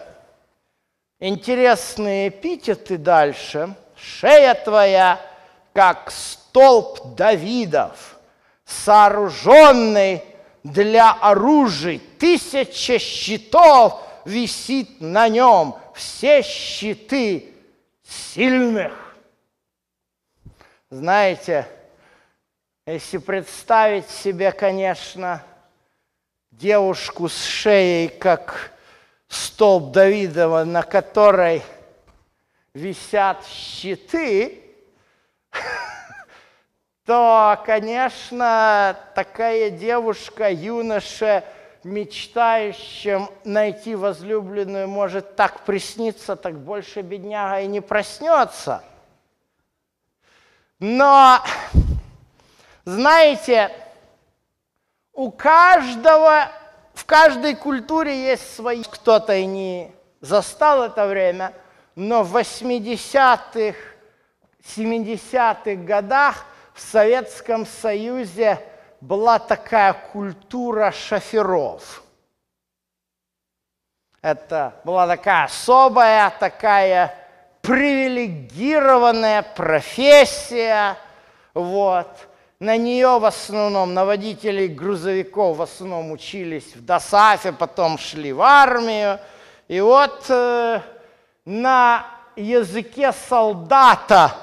интересные 1.27 2.29
эпитеты 2.29 2.97
дальше. 2.97 3.75
Шея 3.95 4.53
твоя, 4.53 5.19
как 5.73 6.11
столб 6.11 7.15
Давидов, 7.15 8.19
сооруженный 8.65 10.23
для 10.63 11.11
оружия, 11.11 11.99
тысяча 12.19 12.99
щитов 12.99 14.01
висит 14.25 15.01
на 15.01 15.27
нем, 15.29 15.75
все 15.93 16.41
щиты 16.41 17.53
сильных. 18.03 18.93
Знаете, 20.89 21.67
если 22.85 23.17
представить 23.17 24.09
себе, 24.09 24.51
конечно, 24.51 25.43
девушку 26.51 27.27
с 27.27 27.43
шеей, 27.43 28.07
как 28.09 28.74
столб 29.35 29.91
Давидова, 29.91 30.63
на 30.63 30.83
которой 30.83 31.61
висят 32.73 33.45
щиты, 33.45 34.63
то, 37.05 37.61
конечно, 37.65 38.97
такая 39.13 39.69
девушка, 39.69 40.49
юноша, 40.49 41.43
мечтающим 41.83 43.29
найти 43.43 43.93
возлюбленную, 43.95 44.87
может 44.87 45.35
так 45.35 45.61
присниться, 45.61 46.35
так 46.35 46.57
больше 46.57 47.01
бедняга 47.01 47.61
и 47.61 47.67
не 47.67 47.79
проснется. 47.79 48.83
Но 50.79 51.41
знаете, 52.85 53.71
у 55.13 55.31
каждого, 55.31 56.51
в 56.95 57.05
каждой 57.05 57.55
культуре 57.55 58.29
есть 58.29 58.55
свои. 58.55 58.81
Кто-то 58.84 59.36
и 59.36 59.45
не 59.45 59.91
застал 60.21 60.84
это 60.84 61.05
время, 61.05 61.53
но 61.95 62.23
в 62.23 62.36
80-х, 62.36 63.77
70-х 64.75 65.75
годах 65.84 66.45
в 66.73 66.79
Советском 66.79 67.65
Союзе 67.65 68.60
была 69.01 69.38
такая 69.38 69.93
культура 69.93 70.91
шоферов. 70.91 72.01
Это 74.21 74.73
была 74.84 75.05
такая 75.05 75.43
особая, 75.43 76.34
такая 76.39 77.13
привилегированная 77.62 79.43
профессия. 79.43 80.97
Вот– 81.53 82.08
на 82.59 82.77
нее 82.77 83.19
в 83.19 83.25
основном, 83.25 83.93
на 83.93 84.05
водителей 84.05 84.67
грузовиков 84.67 85.57
в 85.57 85.61
основном 85.61 86.11
учились 86.11 86.75
в 86.75 86.85
ДОСАФе, 86.85 87.51
потом 87.51 87.97
шли 87.97 88.31
в 88.31 88.41
армию. 88.41 89.19
И 89.67 89.81
вот 89.81 90.25
э, 90.29 90.79
на 91.43 92.05
языке 92.35 93.11
солдата, 93.27 94.35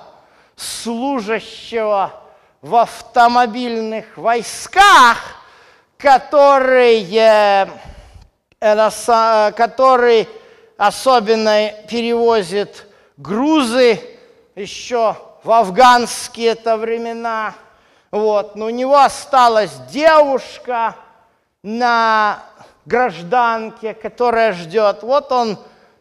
служащего 0.56 2.12
в 2.60 2.76
автомобильных 2.76 4.16
войсках, 4.18 5.18
который, 5.96 7.02
э, 7.16 7.66
э, 8.60 9.52
который 9.56 10.28
особенно 10.76 11.70
перевозит 11.88 12.86
грузы 13.16 14.00
еще 14.54 15.16
в 15.42 15.50
афганские 15.50 16.48
это 16.48 16.76
времена– 16.76 17.54
вот, 18.12 18.54
но 18.56 18.66
у 18.66 18.70
него 18.70 18.98
осталась 18.98 19.72
девушка 19.90 20.94
на 21.62 22.42
гражданке, 22.84 23.94
которая 23.94 24.52
ждет. 24.52 25.02
Вот 25.02 25.32
он, 25.32 25.58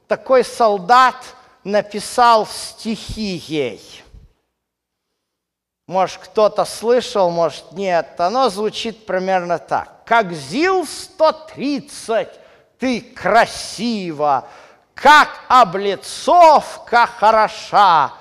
такой 0.08 0.43
солдат, 0.43 1.15
написал 1.63 2.45
стихи 2.45 3.41
ей. 3.47 4.04
Может, 5.88 6.17
кто-то 6.17 6.65
слышал, 6.65 7.30
может, 7.30 7.71
нет. 7.71 8.19
Оно 8.19 8.50
звучит 8.50 9.06
примерно 9.06 9.58
так. 9.58 10.04
Как 10.06 10.32
ЗИЛ-130 10.32 12.28
ты 12.78 13.02
красива, 13.02 14.47
как 14.95 15.30
облицовка 15.47 17.06
хороша, 17.06 18.13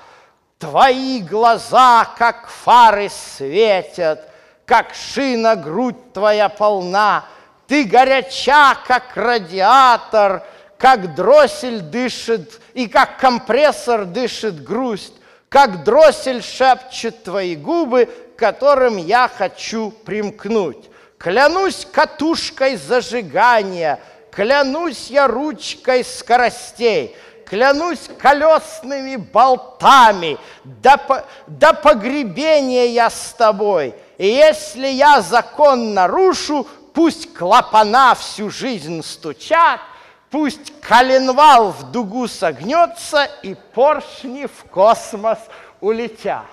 Твои 0.61 1.21
глаза, 1.21 2.07
как 2.17 2.47
фары, 2.47 3.09
светят, 3.09 4.29
Как 4.67 4.93
шина 4.93 5.55
грудь 5.55 6.13
твоя 6.13 6.49
полна. 6.49 7.25
Ты 7.65 7.83
горяча, 7.83 8.77
как 8.85 9.15
радиатор, 9.15 10.43
Как 10.77 11.15
дроссель 11.15 11.79
дышит, 11.79 12.61
и 12.75 12.87
как 12.87 13.17
компрессор 13.17 14.05
дышит 14.05 14.63
грусть, 14.63 15.15
Как 15.49 15.83
дроссель 15.83 16.43
шепчет 16.43 17.23
твои 17.23 17.55
губы, 17.55 18.07
Которым 18.37 18.97
я 18.97 19.31
хочу 19.35 19.89
примкнуть. 19.89 20.91
Клянусь 21.17 21.87
катушкой 21.91 22.75
зажигания, 22.75 23.99
Клянусь 24.31 25.09
я 25.09 25.27
ручкой 25.27 26.03
скоростей— 26.03 27.15
клянусь 27.51 28.09
колесными 28.17 29.17
болтами, 29.17 30.37
до, 30.63 31.25
до 31.47 31.73
погребения 31.73 32.85
я 32.85 33.09
с 33.09 33.33
тобой. 33.37 33.93
И 34.17 34.25
если 34.25 34.87
я 34.87 35.21
закон 35.21 35.93
нарушу, 35.93 36.65
пусть 36.93 37.33
клапана 37.33 38.15
всю 38.15 38.49
жизнь 38.49 39.03
стучат, 39.03 39.81
пусть 40.29 40.79
коленвал 40.79 41.71
в 41.71 41.91
дугу 41.91 42.29
согнется 42.29 43.25
и 43.43 43.55
поршни 43.73 44.45
в 44.45 44.63
космос 44.71 45.39
улетят. 45.81 46.45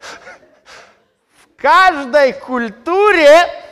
В 0.00 1.62
каждой 1.62 2.32
культуре 2.32 3.65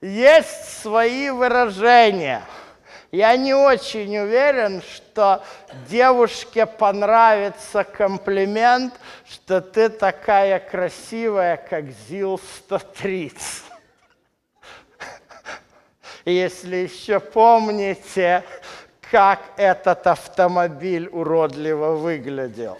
есть 0.00 0.80
свои 0.82 1.30
выражения. 1.30 2.42
Я 3.10 3.36
не 3.36 3.54
очень 3.54 4.18
уверен, 4.18 4.82
что 4.82 5.42
девушке 5.88 6.66
понравится 6.66 7.82
комплимент, 7.82 8.94
что 9.26 9.62
ты 9.62 9.88
такая 9.88 10.60
красивая, 10.60 11.56
как 11.56 11.86
ЗИЛ-130. 11.86 13.34
Если 16.26 16.76
еще 16.76 17.18
помните, 17.18 18.44
как 19.10 19.40
этот 19.56 20.06
автомобиль 20.06 21.08
уродливо 21.08 21.92
выглядел. 21.92 22.78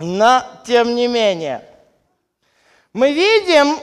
Но, 0.00 0.42
тем 0.64 0.94
не 0.94 1.08
менее, 1.08 1.67
мы 2.98 3.12
видим 3.12 3.78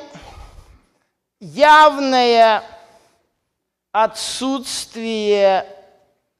явное 1.39 2.61
отсутствие 3.93 5.65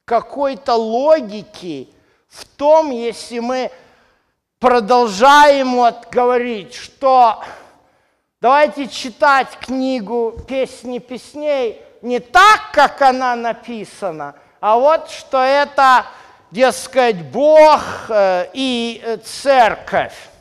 какой-то 0.04 0.74
логики 0.74 1.88
в 2.28 2.44
том, 2.44 2.90
если 2.90 3.38
мы 3.38 3.70
продолжаем 4.58 5.76
вот 5.76 6.08
говорить, 6.10 6.74
что 6.74 7.42
давайте 8.42 8.88
читать 8.88 9.56
книгу 9.58 10.38
«Песни 10.46 10.98
песней» 10.98 11.80
не 12.02 12.20
так, 12.20 12.72
как 12.74 13.00
она 13.00 13.36
написана, 13.36 14.34
а 14.60 14.76
вот 14.76 15.08
что 15.08 15.42
это, 15.42 16.04
дескать, 16.50 17.22
Бог 17.22 17.80
э, 18.10 18.50
и 18.52 19.18
церковь. 19.24 20.35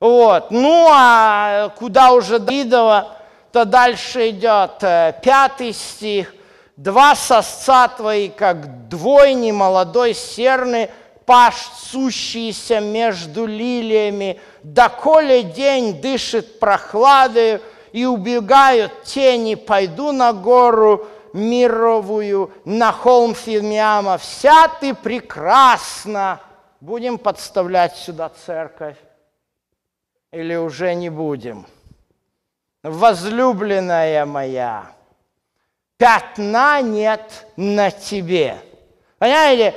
Вот. 0.00 0.50
Ну, 0.50 0.86
а 0.90 1.70
куда 1.76 2.12
уже 2.12 2.38
Давидова, 2.38 3.16
то 3.52 3.64
дальше 3.64 4.30
идет 4.30 4.82
э, 4.82 5.14
пятый 5.22 5.72
стих. 5.72 6.34
«Два 6.76 7.16
сосца 7.16 7.88
твои, 7.88 8.28
как 8.28 8.88
двойни 8.88 9.50
молодой 9.50 10.14
серны, 10.14 10.88
пашущиеся 11.26 12.78
между 12.78 13.46
лилиями, 13.46 14.38
доколе 14.62 15.42
день 15.42 16.00
дышит 16.00 16.60
прохладою, 16.60 17.60
и 17.90 18.04
убегают 18.04 19.02
тени, 19.02 19.56
пойду 19.56 20.12
на 20.12 20.32
гору 20.32 21.08
мировую, 21.32 22.52
на 22.64 22.92
холм 22.92 23.34
Фимиама. 23.34 24.18
Вся 24.18 24.68
ты 24.80 24.94
прекрасна!» 24.94 26.40
Будем 26.80 27.18
подставлять 27.18 27.96
сюда 27.96 28.30
церковь 28.46 28.94
или 30.32 30.54
уже 30.54 30.94
не 30.94 31.10
будем? 31.10 31.66
Возлюбленная 32.82 34.24
моя, 34.24 34.92
пятна 35.96 36.80
нет 36.80 37.46
на 37.56 37.90
тебе. 37.90 38.60
Понимаете, 39.18 39.74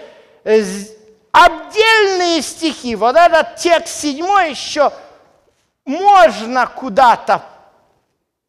отдельные 1.32 2.42
стихи, 2.42 2.96
вот 2.96 3.16
этот 3.16 3.56
текст 3.56 3.96
седьмой 3.96 4.52
еще 4.52 4.92
можно 5.84 6.68
куда-то, 6.68 7.44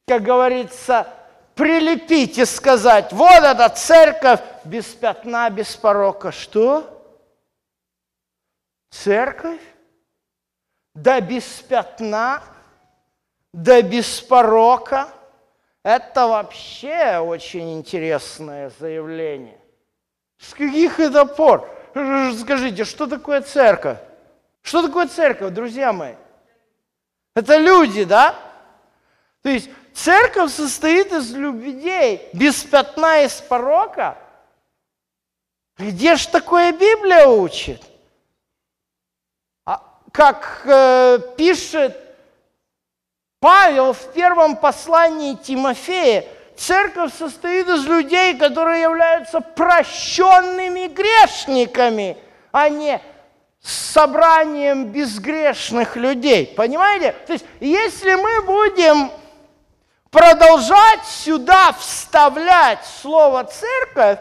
как 0.06 0.22
говорится, 0.22 1.06
прилепить 1.54 2.38
и 2.38 2.44
сказать, 2.44 3.12
вот 3.12 3.42
эта 3.42 3.68
церковь 3.70 4.40
без 4.64 4.86
пятна, 4.86 5.48
без 5.50 5.74
порока. 5.76 6.30
Что? 6.30 6.92
церковь, 8.92 9.60
да 10.94 11.20
без 11.20 11.44
пятна, 11.44 12.42
да 13.52 13.82
без 13.82 14.20
порока. 14.20 15.08
Это 15.82 16.28
вообще 16.28 17.18
очень 17.18 17.78
интересное 17.78 18.70
заявление. 18.78 19.58
С 20.38 20.54
каких 20.54 21.00
это 21.00 21.24
пор? 21.24 21.68
Скажите, 22.40 22.84
что 22.84 23.06
такое 23.06 23.42
церковь? 23.42 23.98
Что 24.62 24.82
такое 24.82 25.08
церковь, 25.08 25.52
друзья 25.52 25.92
мои? 25.92 26.14
Это 27.34 27.56
люди, 27.56 28.04
да? 28.04 28.34
То 29.42 29.48
есть 29.48 29.70
церковь 29.92 30.52
состоит 30.52 31.12
из 31.12 31.32
людей 31.32 32.28
без 32.32 32.62
пятна, 32.62 33.24
из 33.24 33.40
порока. 33.40 34.18
Где 35.78 36.16
ж 36.16 36.26
такое 36.26 36.72
Библия 36.72 37.26
учит? 37.26 37.82
Как 40.12 40.60
э, 40.64 41.18
пишет 41.38 41.98
Павел 43.40 43.94
в 43.94 44.12
первом 44.12 44.56
послании 44.56 45.34
Тимофея, 45.34 46.26
церковь 46.56 47.12
состоит 47.18 47.68
из 47.68 47.84
людей, 47.86 48.36
которые 48.36 48.82
являются 48.82 49.40
прощенными 49.40 50.88
грешниками, 50.88 52.18
а 52.52 52.68
не 52.68 53.00
собранием 53.62 54.92
безгрешных 54.92 55.96
людей. 55.96 56.52
Понимаете? 56.56 57.16
То 57.26 57.32
есть, 57.32 57.44
если 57.60 58.14
мы 58.14 58.42
будем 58.42 59.10
продолжать 60.10 61.04
сюда 61.06 61.72
вставлять 61.72 62.80
слово 63.00 63.44
церковь, 63.44 64.18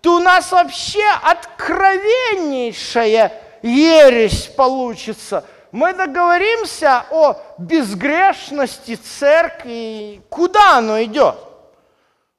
то 0.00 0.16
у 0.16 0.20
нас 0.20 0.50
вообще 0.50 1.04
откровеннейшая 1.22 3.43
ересь 3.64 4.46
получится. 4.46 5.44
Мы 5.72 5.94
договоримся 5.94 7.04
о 7.10 7.40
безгрешности 7.58 8.94
церкви, 8.94 10.22
куда 10.28 10.78
оно 10.78 11.02
идет. 11.02 11.36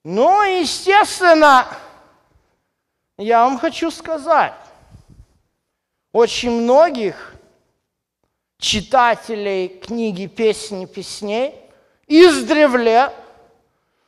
Ну, 0.04 0.44
естественно, 0.44 1.68
я 3.18 3.44
вам 3.44 3.58
хочу 3.58 3.90
сказать, 3.92 4.54
очень 6.12 6.52
многих 6.52 7.34
читателей 8.60 9.68
книги 9.68 10.28
«Песни 10.28 10.86
песней» 10.86 11.56
издревле 12.08 13.12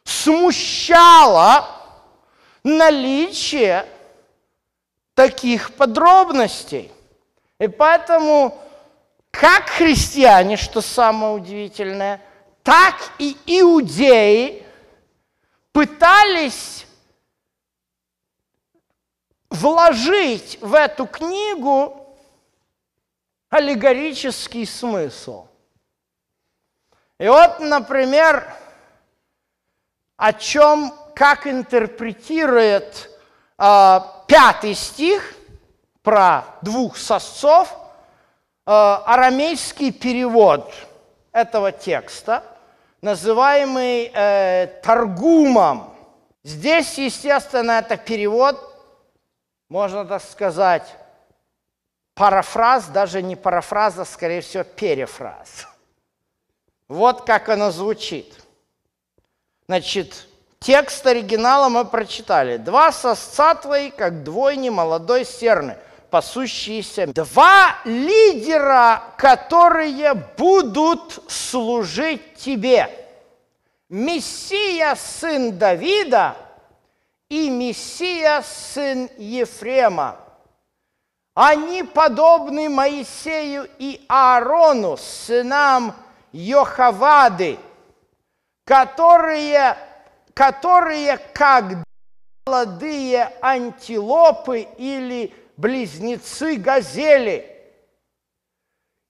смущало 0.04 1.68
наличие 2.64 3.86
таких 5.16 5.74
подробностей. 5.74 6.92
И 7.60 7.68
поэтому 7.68 8.58
как 9.32 9.70
христиане, 9.70 10.58
что 10.58 10.82
самое 10.82 11.34
удивительное, 11.34 12.22
так 12.64 12.96
и 13.18 13.38
иудеи 13.46 14.64
пытались 15.72 16.86
вложить 19.50 20.58
в 20.62 20.74
эту 20.74 21.08
книгу 21.08 22.18
аллегорический 23.50 24.66
смысл. 24.66 25.48
И 27.20 27.28
вот, 27.28 27.60
например, 27.60 28.54
о 30.18 30.34
чем, 30.34 30.94
как 31.16 31.48
интерпретирует 31.48 33.10
э, 33.58 34.00
пятый 34.28 34.76
стих 34.76 35.37
про 36.08 36.46
двух 36.62 36.96
сосцов, 36.96 37.68
э, 38.66 38.72
арамейский 38.72 39.92
перевод 39.92 40.74
этого 41.34 41.74
текста, 41.74 42.46
называемый 43.02 44.10
э, 44.14 44.68
Таргумом. 44.82 45.94
Здесь, 46.46 46.98
естественно, 46.98 47.72
это 47.72 47.98
перевод 47.98 48.58
можно 49.68 50.06
так 50.06 50.24
сказать, 50.24 50.88
парафраз, 52.14 52.88
даже 52.88 53.22
не 53.22 53.36
парафраз, 53.36 54.00
а 54.00 54.06
скорее 54.06 54.40
всего 54.40 54.64
перефраз. 54.64 55.68
Вот 56.88 57.26
как 57.26 57.50
оно 57.50 57.70
звучит. 57.72 58.34
Значит, 59.68 60.26
текст 60.60 61.06
оригинала 61.06 61.68
мы 61.68 61.84
прочитали. 61.84 62.56
«Два 62.56 62.94
сосца 62.94 63.56
твои, 63.56 63.92
как 63.92 64.24
двойни 64.24 64.70
молодой 64.70 65.26
серны, 65.26 65.78
пасущиеся». 66.10 67.08
Два 67.08 67.78
лидера, 67.86 69.04
которые 69.18 70.14
будут 70.14 71.24
служить 71.28 72.36
тебе. 72.36 72.90
Мессия, 73.90 74.96
сын 74.96 75.58
Давида– 75.58 76.36
и 77.30 77.50
Мессия, 77.50 78.42
сын 78.42 79.10
Ефрема. 79.18 80.18
Они 81.34 81.84
подобны 81.84 82.70
Моисею 82.70 83.70
и 83.78 84.04
Аарону, 84.08 84.98
сынам 84.98 85.94
Йохавады, 86.32 87.60
которые, 88.66 89.78
которые 90.34 91.18
как 91.34 91.84
молодые 92.46 93.32
антилопы 93.42 94.62
или 94.78 95.34
близнецы 95.58 96.56
газели. 96.56 97.54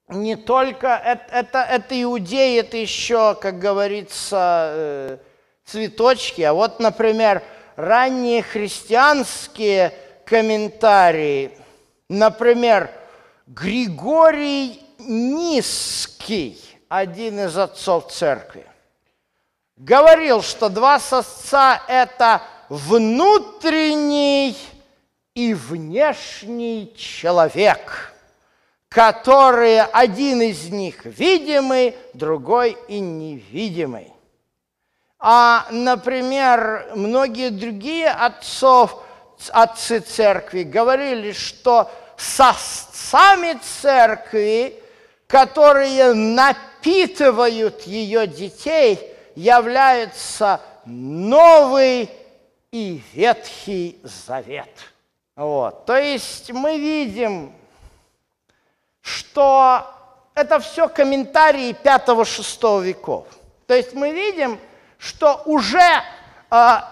не 0.10 0.36
только 0.36 0.88
это, 0.88 1.24
это, 1.32 1.60
это 1.60 2.02
иудеи, 2.02 2.60
это 2.60 2.78
еще, 2.78 3.36
как 3.36 3.60
говорится, 3.60 4.70
э, 4.72 5.18
цветочки. 5.66 6.42
А 6.42 6.54
вот, 6.54 6.80
например, 6.80 7.44
ранние 7.76 8.42
христианские 8.42 9.94
комментарии, 10.26 11.58
например, 12.10 12.90
Григорий 13.48 14.82
Низкий, 15.00 16.60
один 16.88 17.42
из 17.42 17.58
отцов 17.58 18.12
церкви, 18.12 18.66
говорил, 19.78 20.42
что 20.42 20.70
два 20.70 21.00
сосца– 21.00 21.82
это 21.88 22.42
внутренний 22.70 24.58
и 25.34 25.54
внешний 25.54 26.94
человек– 26.98 28.14
которые 28.90 29.84
один 29.84 30.42
из 30.42 30.70
них 30.70 31.06
видимый, 31.06 31.96
другой 32.14 32.78
и 32.88 33.00
невидимый. 33.00 34.14
А, 35.20 35.68
например, 35.72 36.92
многие 36.96 37.50
другие 37.50 38.10
отцов, 38.10 39.04
отцы 39.50 40.00
церкви 40.00 40.64
говорили, 40.64 41.32
что 41.32 41.92
сосцами 42.18 43.60
церкви, 43.82 44.82
которые 45.28 46.14
напитывают 46.14 47.82
ее 47.84 48.26
детей, 48.26 49.14
являются 49.38 50.60
Новый 50.86 52.10
и 52.72 53.04
Ветхий 53.14 54.00
Завет. 54.02 54.70
Вот. 55.36 55.86
То 55.86 55.96
есть 55.96 56.52
мы 56.52 56.80
видим, 56.80 57.54
что 59.00 59.86
это 60.34 60.60
все 60.60 60.90
комментарии 60.90 61.76
5-6 61.84 62.84
веков. 62.84 63.28
То 63.68 63.76
есть 63.76 63.94
мы 63.94 64.12
видим, 64.12 64.60
что 64.98 65.44
уже 65.46 65.78
э, 65.80 66.02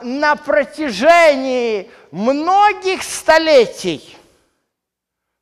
на 0.04 0.36
протяжении 0.36 1.90
многих 2.12 3.02
столетий 3.02 4.16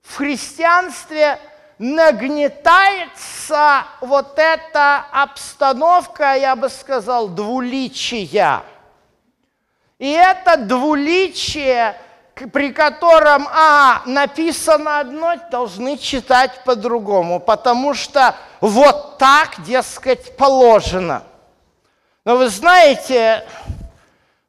в 0.03 0.15
христианстве 0.15 1.37
нагнетается 1.83 3.83
вот 3.99 4.39
эта 4.39 5.05
обстановка, 5.11 6.35
я 6.35 6.55
бы 6.55 6.69
сказал, 6.69 7.27
двуличия. 7.27 8.63
И 9.99 10.09
это 10.09 10.55
двуличие, 10.55 11.99
при 12.53 12.71
котором, 12.71 13.49
а, 13.51 14.01
написано 14.05 14.99
одно, 14.99 15.35
должны 15.51 15.97
читать 15.97 16.63
по-другому, 16.63 17.41
потому 17.41 17.93
что 17.93 18.33
вот 18.61 19.17
так, 19.17 19.61
дескать, 19.63 20.37
положено. 20.37 21.23
Но 22.23 22.37
вы 22.37 22.47
знаете, 22.47 23.45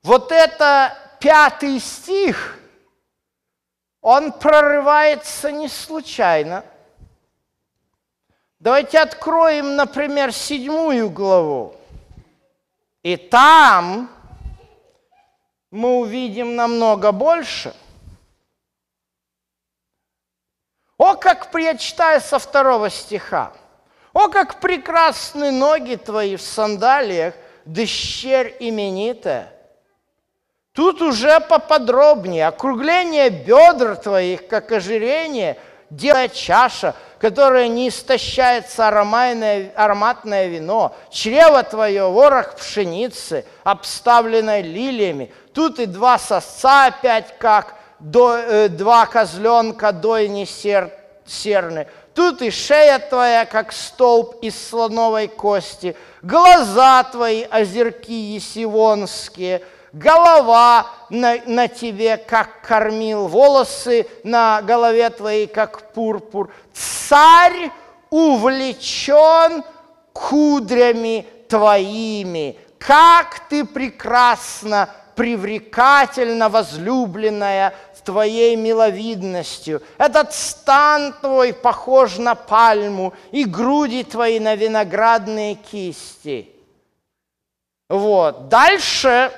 вот 0.04 0.30
это 0.30 0.96
пятый 1.18 1.80
стих, 1.80 2.60
он 4.00 4.30
прорывается 4.30 5.50
не 5.50 5.66
случайно. 5.66 6.62
Давайте 8.64 8.98
откроем, 8.98 9.76
например, 9.76 10.32
седьмую 10.32 11.10
главу. 11.10 11.76
И 13.02 13.18
там 13.18 14.08
мы 15.70 15.98
увидим 15.98 16.56
намного 16.56 17.12
больше. 17.12 17.74
О, 20.96 21.14
как 21.14 21.50
я 21.56 21.76
читаю 21.76 22.22
со 22.22 22.38
второго 22.38 22.88
стиха. 22.88 23.52
О, 24.14 24.28
как 24.28 24.60
прекрасны 24.60 25.50
ноги 25.50 25.96
твои 25.96 26.36
в 26.36 26.40
сандалиях, 26.40 27.34
дыщерь 27.66 28.56
именитая. 28.60 29.52
Тут 30.72 31.02
уже 31.02 31.38
поподробнее. 31.40 32.46
Округление 32.46 33.28
бедр 33.28 33.96
твоих, 33.96 34.48
как 34.48 34.72
ожирение, 34.72 35.58
делая 35.90 36.30
чаша, 36.30 36.94
которая 37.24 37.68
не 37.68 37.88
истощается 37.88 38.88
ароматное, 38.88 39.72
ароматное 39.76 40.48
вино, 40.48 40.94
чрево 41.10 41.62
твое, 41.62 42.10
ворох 42.10 42.56
пшеницы, 42.56 43.44
обставленное 43.64 44.60
лилиями– 44.60 45.32
Тут 45.54 45.78
и 45.78 45.86
два 45.86 46.18
сосца 46.18 46.86
опять 46.86 47.38
как, 47.38 47.76
до, 48.00 48.36
э, 48.36 48.68
два 48.68 49.06
козленка 49.06 49.92
дойни 49.92 50.44
сер, 50.44 50.90
серны. 51.24 51.86
Тут 52.12 52.42
и 52.42 52.50
шея 52.50 52.98
твоя, 52.98 53.46
как 53.46 53.72
столб 53.72 54.36
из 54.42 54.68
слоновой 54.68 55.28
кости, 55.28 55.96
глаза 56.22 57.04
твои, 57.04 57.44
озерки 57.44 58.34
есивонские, 58.34 59.62
голова 59.94 60.86
на, 61.08 61.36
на 61.46 61.68
тебе, 61.68 62.16
как 62.16 62.60
кормил, 62.60 63.28
волосы 63.28 64.06
на 64.22 64.60
голове 64.62 65.08
твоей, 65.10 65.46
как 65.46 65.92
пурпур. 65.92 66.52
Царь 66.72 67.70
увлечен 68.10 69.64
кудрями 70.12 71.26
твоими. 71.48 72.58
Как 72.78 73.48
ты 73.48 73.64
прекрасно 73.64 74.90
привлекательно 75.14 76.48
возлюбленная 76.48 77.72
твоей 78.04 78.54
миловидностью. 78.56 79.82
Этот 79.98 80.32
стан 80.34 81.14
твой 81.20 81.52
похож 81.52 82.18
на 82.18 82.34
пальму, 82.34 83.14
и 83.32 83.44
груди 83.44 84.04
твои 84.04 84.38
на 84.38 84.54
виноградные 84.54 85.54
кисти. 85.54 86.50
Вот. 87.88 88.48
Дальше 88.48 89.32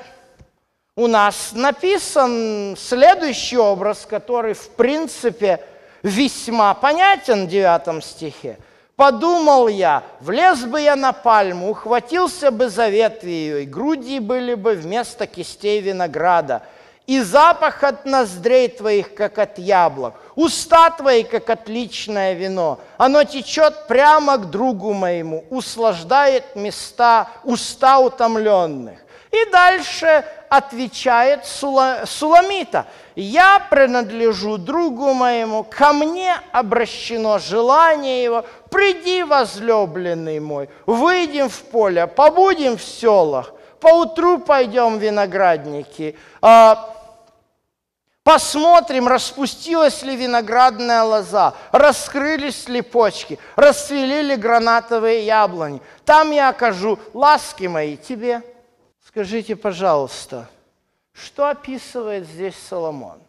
у 0.99 1.09
нас 1.09 1.51
написан 1.53 2.75
следующий 2.79 3.59
образ, 3.59 4.07
который, 4.09 4.55
в 4.55 4.71
принципе, 4.71 5.61
весьма 6.03 6.73
понятен 6.73 7.45
в 7.45 7.51
девятом 7.51 8.01
стихе. 8.01 8.57
Подумал 8.97 9.69
я, 9.69 10.05
влез 10.21 10.65
бы 10.65 10.81
я 10.81 10.97
на 10.97 11.13
пальму, 11.13 11.71
ухватился 11.71 12.51
бы 12.51 12.71
за 12.71 12.89
ветви 12.89 13.29
ее, 13.29 13.63
и 13.65 13.67
груди 13.67 14.21
были 14.21 14.55
бы 14.55 14.73
вместо 14.73 15.27
кистей 15.27 15.83
винограда, 15.83 16.63
и 17.07 17.21
запах 17.21 17.85
от 17.85 18.07
ноздрей 18.07 18.69
твоих, 18.69 19.15
как 19.15 19.39
от 19.39 19.59
яблок, 19.59 20.15
уста 20.35 20.89
твои, 20.89 21.25
как 21.25 21.51
отличное 21.51 22.33
вино. 22.33 22.81
Оно 22.97 23.23
течет 23.25 23.87
прямо 23.87 24.39
к 24.39 24.49
другу 24.49 24.95
моему, 24.95 25.45
услаждает 25.51 26.57
места 26.57 27.29
уста 27.45 27.99
утомленных. 27.99 29.06
И 29.37 29.51
дальше 29.51 30.25
отвечает 30.49 31.45
Суламита. 31.45 32.87
«Я 33.15 33.59
принадлежу 33.71 34.57
другу 34.57 35.13
моему, 35.13 35.65
ко 35.65 35.93
мне 35.93 36.37
обращено 36.53 37.39
желание 37.39 38.23
его, 38.23 38.45
приди, 38.71 39.23
возлюбленный 39.23 40.41
мой, 40.41 40.71
выйдем 40.87 41.51
в 41.51 41.59
поле, 41.65 42.07
побудем 42.07 42.79
в 42.79 42.83
селах, 42.83 43.53
поутру 43.81 44.39
пойдем 44.39 44.99
в 44.99 45.03
виноградники, 45.03 46.17
а, 46.41 46.93
Посмотрим, 48.23 49.07
распустилась 49.07 50.03
ли 50.03 50.17
виноградная 50.17 51.05
лоза, 51.05 51.55
раскрылись 51.71 52.69
ли 52.69 52.83
почки, 52.83 53.39
расцвели 53.55 54.21
ли 54.23 54.35
гранатовые 54.35 55.25
яблони. 55.25 55.81
Там 56.05 56.33
я 56.33 56.49
окажу 56.49 56.99
ласки 57.15 57.69
мои 57.69 57.97
тебе. 57.97 58.43
Скажите, 59.07 59.55
пожалуйста, 59.55 60.49
что 61.13 61.49
описывает 61.49 62.27
здесь 62.27 62.57
Соломон? 62.57 63.23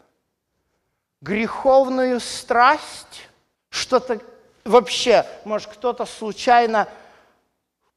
Греховную 1.20 2.18
страсть? 2.18 3.28
Что-то 3.70 4.20
вообще, 4.64 5.24
может, 5.44 5.70
кто-то 5.70 6.04
случайно 6.04 6.88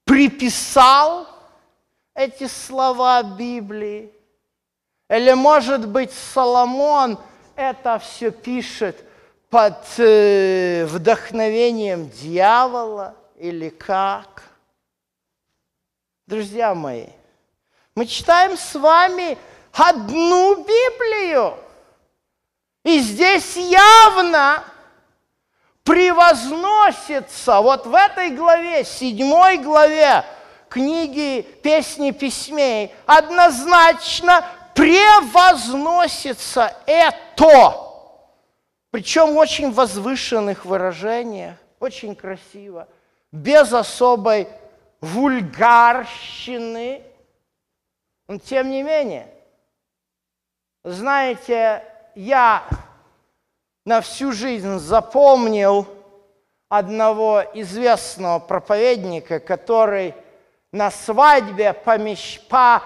приписал 0.03 1.27
эти 2.13 2.45
слова 2.45 3.23
Библии? 3.23 4.13
Или, 5.09 5.33
может 5.33 5.87
быть, 5.87 6.11
Соломон 6.11 7.17
это 7.55 7.97
все 7.97 8.29
пишет 8.29 9.03
под 9.49 9.83
э, 9.97 10.85
вдохновением 10.85 12.09
дьявола 12.11 13.15
или 13.37 13.69
как? 13.69 14.43
Друзья 16.27 16.75
мои, 16.75 17.07
мы 17.95 18.05
читаем 18.05 18.57
с 18.57 18.75
вами 18.75 19.37
одну 19.73 20.63
Библию. 20.63 21.57
И 22.83 22.99
здесь 22.99 23.57
явно 23.57 24.63
превозносится, 25.83 27.61
вот 27.61 27.85
в 27.85 27.93
этой 27.93 28.31
главе, 28.31 28.85
седьмой 28.85 29.57
главе 29.57 30.23
книги 30.69 31.41
«Песни 31.61 32.11
письмей», 32.11 32.95
однозначно 33.05 34.45
превозносится 34.73 36.73
это. 36.85 37.75
Причем 38.89 39.33
в 39.33 39.37
очень 39.37 39.71
возвышенных 39.71 40.63
выражениях, 40.65 41.55
очень 41.79 42.15
красиво, 42.15 42.87
без 43.31 43.73
особой 43.73 44.47
вульгарщины– 45.01 47.03
но 48.31 48.37
тем 48.37 48.69
не 48.69 48.81
менее, 48.81 49.27
знаете, 50.85 51.83
я 52.15 52.65
на 53.83 53.99
всю 53.99 54.31
жизнь 54.31 54.77
запомнил 54.77 55.85
одного 56.69 57.43
известного 57.53 58.39
проповедника, 58.39 59.41
который 59.41 60.15
на 60.71 60.91
свадьбе 60.91 61.73
помещ... 61.73 62.39
по... 62.47 62.81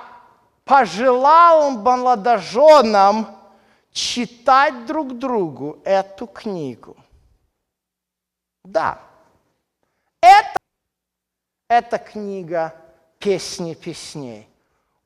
пожелал 0.64 1.70
молодоженам 1.78 3.28
читать 3.92 4.88
друг 4.88 5.16
другу 5.20 5.80
эту 5.86 6.26
книгу. 6.26 6.98
Да, 8.64 9.00
это, 10.24 10.58
это 11.70 12.00
книга 12.00 12.74
«Песни 13.20 13.76
песней» 13.76 14.50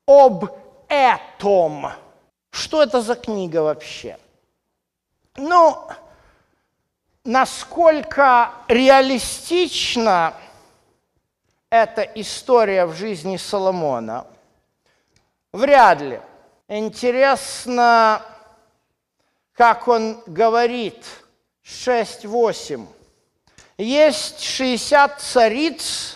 об 0.10 0.46
этом. 0.88 1.92
Что 2.50 2.82
это 2.82 3.00
за 3.00 3.14
книга 3.14 3.62
вообще? 3.62 4.18
Ну, 5.38 5.88
насколько 7.24 8.52
реалистична 8.68 10.34
эта 11.70 12.02
история 12.02 12.88
в 12.88 12.96
жизни 12.96 13.38
Соломона, 13.38 14.26
вряд 15.54 16.02
ли. 16.02 16.20
Интересно, 16.68 18.24
как 19.54 19.88
он 19.88 20.24
говорит, 20.26 21.06
6-8. 21.64 22.88
Есть 23.78 24.42
60 24.42 25.22
цариц 25.22 26.16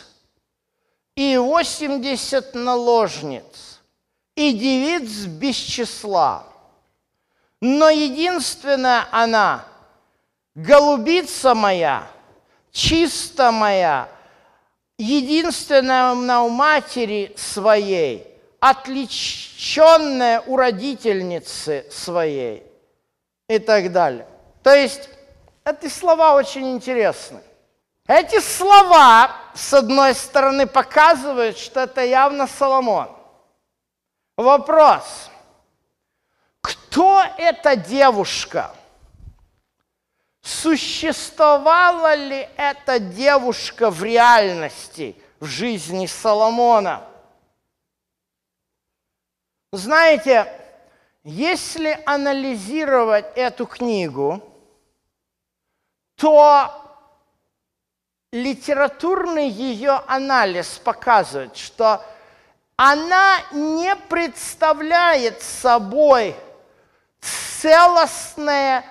и 1.16 1.38
80 1.38 2.56
наложниц 2.56 3.73
и 4.36 4.54
девиц 4.54 5.26
без 5.26 5.56
числа. 5.56 6.46
Но 7.62 7.90
единственная 7.90 9.08
она, 9.12 9.66
голубица 10.56 11.56
моя, 11.56 12.08
чисто 12.72 13.52
моя, 13.52 14.10
единственная 14.98 16.14
на 16.14 16.44
у 16.44 16.50
матери 16.50 17.34
своей, 17.38 18.28
отличенная 18.60 20.42
у 20.42 20.58
родительницы 20.58 21.86
своей 21.92 22.64
и 23.48 23.60
так 23.60 23.92
далее. 23.92 24.28
То 24.62 24.74
есть 24.74 25.10
эти 25.66 25.88
слова 25.88 26.36
очень 26.36 26.72
интересны. 26.72 27.42
Эти 28.08 28.42
слова, 28.42 29.32
с 29.54 29.74
одной 29.74 30.14
стороны, 30.14 30.68
показывают, 30.68 31.58
что 31.58 31.82
это 31.82 32.04
явно 32.04 32.48
Соломон. 32.48 33.10
Вопрос. 34.38 35.30
Кто 36.62 37.24
эта 37.38 37.76
девушка? 37.76 38.76
Существовала 40.42 42.16
ли 42.16 42.50
эта 42.58 43.00
девушка 43.00 43.90
в 43.90 44.04
реальности, 44.04 45.16
в 45.40 45.46
жизни 45.46 46.08
Соломона? 46.08 47.08
Знаете, 49.72 50.52
если 51.24 52.02
анализировать 52.06 53.26
эту 53.36 53.66
книгу, 53.66 54.44
то 56.16 56.80
литературный 58.32 59.48
ее 59.48 60.02
анализ 60.08 60.80
показывает, 60.80 61.56
что 61.56 62.04
она 62.76 63.40
не 63.52 63.96
представляет 63.96 65.42
собой 65.42 66.36
целостное 67.22 68.86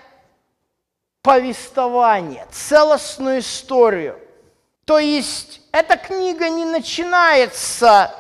повествование, 1.23 2.47
целостную 2.51 3.41
историю. 3.41 4.19
То 4.85 4.99
есть 4.99 5.61
эта 5.73 5.97
книга 5.97 6.49
не 6.49 6.65
начинается 6.65 8.15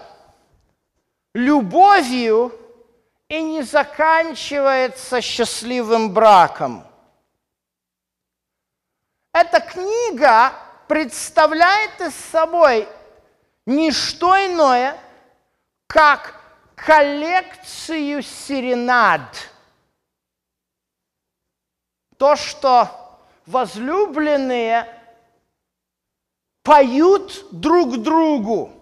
любовью 1.34 2.52
и 3.28 3.42
не 3.42 3.62
заканчивается 3.62 5.20
счастливым 5.20 6.12
браком. 6.12 6.86
Эта 9.32 9.60
книга 9.60 10.52
представляет 10.86 12.00
из 12.00 12.14
собой 12.14 12.86
не 13.64 13.90
что 13.90 14.36
иное, 14.36 14.98
как 15.93 16.34
коллекцию 16.74 18.22
серенад. 18.22 19.51
То, 22.16 22.34
что 22.34 22.88
возлюбленные 23.45 24.88
поют 26.62 27.45
друг 27.51 27.99
другу. 27.99 28.72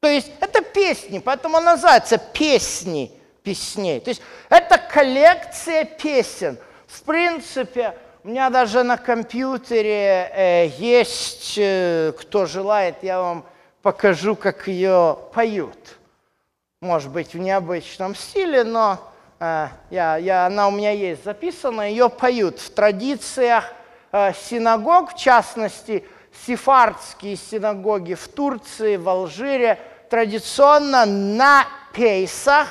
То 0.00 0.08
есть 0.08 0.30
это 0.40 0.62
песни, 0.62 1.18
поэтому 1.18 1.58
она 1.58 1.72
называется 1.72 2.16
песни 2.16 3.12
песней. 3.42 4.00
То 4.00 4.08
есть 4.08 4.22
это 4.48 4.78
коллекция 4.78 5.84
песен. 5.84 6.56
В 6.86 7.02
принципе, 7.02 7.94
у 8.22 8.28
меня 8.28 8.48
даже 8.48 8.84
на 8.84 8.96
компьютере 8.96 10.30
э, 10.32 10.66
есть, 10.78 11.58
э, 11.58 12.12
кто 12.18 12.46
желает, 12.46 13.02
я 13.02 13.20
вам 13.20 13.44
покажу, 13.84 14.34
как 14.34 14.66
ее 14.66 15.18
поют. 15.34 15.98
Может 16.80 17.10
быть, 17.10 17.34
в 17.34 17.38
необычном 17.38 18.14
стиле, 18.14 18.64
но 18.64 18.98
э, 19.38 19.68
я, 19.90 20.16
я, 20.16 20.46
она 20.46 20.68
у 20.68 20.70
меня 20.70 20.90
есть 20.90 21.22
записана, 21.22 21.90
ее 21.90 22.08
поют 22.08 22.60
в 22.60 22.70
традициях 22.70 23.70
э, 24.10 24.32
синагог, 24.32 25.12
в 25.12 25.18
частности, 25.18 26.02
сефардские 26.46 27.36
синагоги 27.36 28.14
в 28.14 28.26
Турции, 28.28 28.96
в 28.96 29.06
Алжире, 29.06 29.78
традиционно 30.08 31.04
на 31.04 31.66
пейсах 31.92 32.68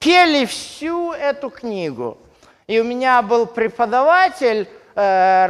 пели 0.00 0.44
всю 0.44 1.12
эту 1.12 1.50
книгу. 1.50 2.18
И 2.66 2.80
у 2.80 2.84
меня 2.84 3.22
был 3.22 3.46
преподаватель, 3.46 4.68
э, 4.96 5.46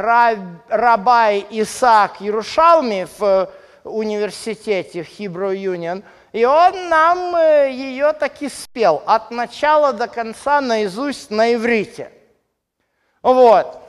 Рабай 0.69 1.47
Исаак 1.49 2.21
Ярушалми 2.21 3.07
в 3.17 3.49
университете, 3.83 5.03
в 5.03 5.07
Hebrew 5.07 5.53
Union, 5.53 6.03
и 6.31 6.45
он 6.45 6.89
нам 6.89 7.35
э, 7.35 7.71
ее 7.71 8.13
таки 8.13 8.49
спел 8.49 9.03
от 9.05 9.31
начала 9.31 9.93
до 9.93 10.07
конца 10.07 10.61
наизусть 10.61 11.29
на 11.29 11.53
иврите. 11.53 12.11
Вот. 13.21 13.79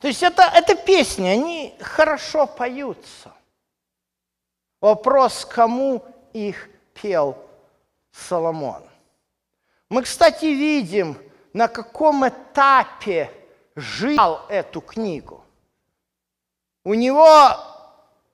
То 0.00 0.08
есть 0.08 0.22
это, 0.22 0.42
это 0.42 0.74
песни, 0.74 1.28
они 1.28 1.74
хорошо 1.80 2.46
поются. 2.46 3.32
Вопрос, 4.80 5.44
кому 5.44 6.04
их 6.32 6.68
пел 6.94 7.36
Соломон. 8.10 8.82
Мы, 9.88 10.02
кстати, 10.02 10.46
видим, 10.46 11.18
на 11.52 11.68
каком 11.68 12.26
этапе 12.26 13.30
жил 13.76 14.40
эту 14.48 14.80
книгу. 14.80 15.44
У 16.84 16.94
него 16.94 17.54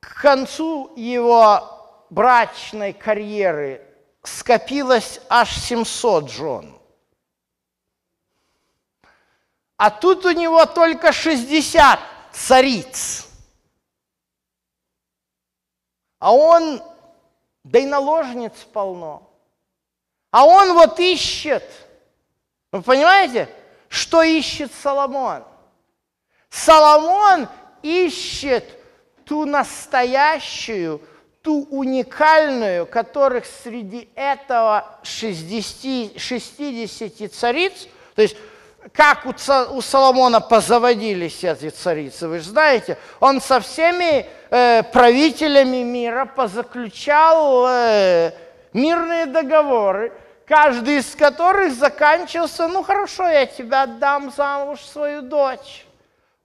к 0.07 0.21
концу 0.21 0.93
его 0.97 2.07
брачной 2.11 2.93
карьеры 2.93 3.85
скопилось 4.23 5.21
аж 5.29 5.51
700 5.57 6.31
жен. 6.31 6.79
А 9.77 9.91
тут 9.91 10.25
у 10.25 10.31
него 10.31 10.65
только 10.67 11.13
60 11.13 11.99
цариц. 12.33 13.27
А 16.19 16.33
он, 16.33 16.83
да 17.65 17.79
и 17.79 17.87
наложниц 17.87 18.55
полно. 18.73 19.31
А 20.31 20.47
он 20.47 20.75
вот 20.75 20.99
ищет– 21.01 21.65
вы 22.77 22.83
понимаете, 22.83 23.49
что 23.89 24.23
ищет 24.23 24.71
Соломон? 24.83 25.45
Соломон 26.51 27.49
ищет 27.83 28.76
ту 29.27 29.45
настоящую, 29.45 31.03
ту 31.43 31.67
уникальную, 31.71 32.87
которых 32.87 33.45
среди 33.45 34.09
этого 34.15 34.99
60, 35.03 36.21
60 36.21 37.35
цариц, 37.35 37.89
то 38.15 38.23
есть 38.23 38.37
как 38.93 39.27
у, 39.27 39.31
у 39.31 39.83
Соломона 39.83 40.41
позаводились 40.41 41.43
эти 41.43 41.71
царицы, 41.71 42.29
вы 42.29 42.39
же 42.39 42.51
знаете, 42.51 42.99
он 43.21 43.41
со 43.41 43.61
всеми 43.61 44.27
э, 44.51 44.83
правителями 44.85 45.83
мира 45.83 46.25
позаключал 46.25 47.67
э, 47.69 48.33
мирные 48.73 49.27
договоры, 49.27 50.13
каждый 50.47 50.99
из 50.99 51.17
которых 51.17 51.75
заканчивался, 51.75 52.69
ну 52.69 52.85
хорошо, 52.85 53.29
я 53.29 53.47
тебя 53.47 53.83
отдам 53.83 54.33
замуж 54.37 54.81
свою 54.81 55.23
дочь. 55.23 55.86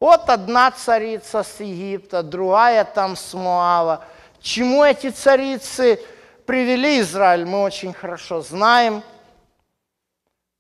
Вот 0.02 0.30
одна 0.30 0.72
царица 0.72 1.43
с 1.43 1.62
Египта, 1.62 2.24
другая 2.24 2.84
там 2.84 3.16
с 3.16 3.34
Моава. 3.34 4.06
Чему 4.41 4.84
эти 4.84 5.12
царицы 5.12 6.04
привели 6.45 6.99
Израиль, 6.99 7.45
мы 7.45 7.62
очень 7.62 7.93
хорошо 7.93 8.41
знаем. 8.41 9.04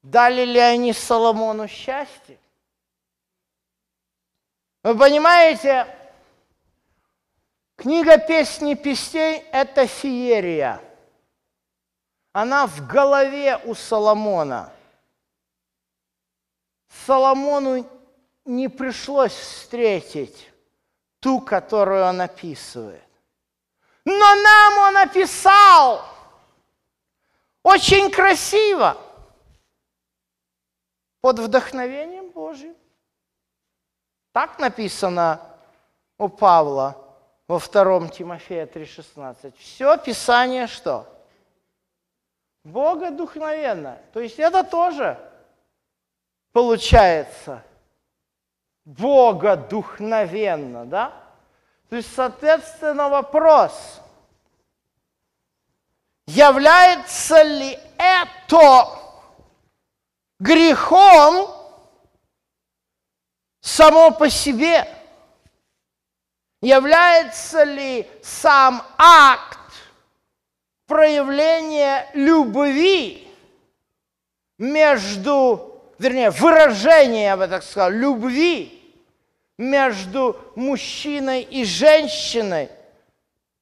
Дали 0.01 0.45
ли 0.45 0.59
они 0.59 0.93
Соломону 0.93 1.67
счастье? 1.67 2.39
Вы 4.83 4.97
понимаете, 4.97 5.85
книга 7.75 8.17
«Песни 8.17 8.75
песней»– 8.75 9.43
это 9.51 9.85
феерия– 9.85 10.79
она 12.33 12.65
в 12.65 12.87
голове 12.87 13.57
у 13.65 13.75
Соломона. 13.75 14.71
Соломону 17.05 17.85
не 18.45 18.67
пришлось 18.67 19.33
встретить 19.33 20.51
ту, 21.19 21.39
которую 21.41 22.05
он 22.05 22.21
описывает. 22.21 23.03
Но 24.05 24.35
нам 24.35 24.77
он 24.77 24.97
описал 24.97 26.03
очень 27.63 28.11
красиво, 28.11 28.97
под 31.21 31.37
вдохновением 31.39 32.31
Божьим. 32.31 32.75
Так 34.31 34.59
написано 34.59 35.39
у 36.17 36.27
Павла 36.27 36.97
во 37.47 37.59
втором 37.59 38.09
Тимофея 38.09 38.65
3,16. 38.65 39.53
Все 39.57 39.97
Писание 39.97 40.67
что? 40.67 41.07
Богодухновенно. 42.63 43.99
То 44.13 44.19
есть 44.19 44.39
это 44.39 44.63
тоже 44.63 45.19
получается 46.51 47.63
богодухновенно, 48.85 50.85
да? 50.85 51.13
То 51.89 51.97
есть, 51.97 52.15
соответственно, 52.15 53.09
вопрос, 53.09 53.99
является 56.25 57.41
ли 57.41 57.77
это 57.97 58.87
грехом 60.39 61.53
само 63.59 64.11
по 64.11 64.29
себе? 64.29 64.87
Является 66.61 67.63
ли 67.63 68.07
сам 68.21 68.81
акт 68.97 69.57
проявление 70.85 72.09
любви 72.13 73.25
между, 74.57 75.70
вернее, 76.01 76.31
выражение, 76.31 77.25
я 77.25 77.37
бы 77.37 77.47
так 77.47 77.63
сказал, 77.63 77.91
любви 77.91 78.77
между 79.57 80.35
мужчиной 80.55 81.43
и 81.43 81.63
женщиной 81.63 82.69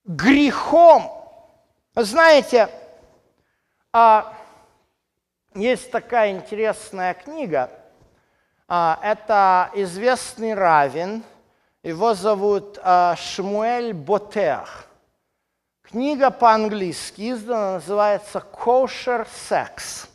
грехом. 0.05 1.11
Знаете, 1.95 2.69
а, 3.91 4.33
есть 5.53 5.91
такая 5.91 6.31
интересная 6.31 7.13
книга. 7.13 7.69
А, 8.69 8.97
это 9.03 9.69
известный 9.73 10.53
равен, 10.53 11.23
его 11.83 12.13
зовут 12.13 12.79
а, 12.81 13.17
Шмуэль 13.17 13.93
Ботех. 13.93 14.85
Книга 15.81 16.29
по-английски 16.29 17.31
издана, 17.31 17.73
называется 17.73 18.41
«Kosher 18.53 19.27
Sex», 19.49 20.07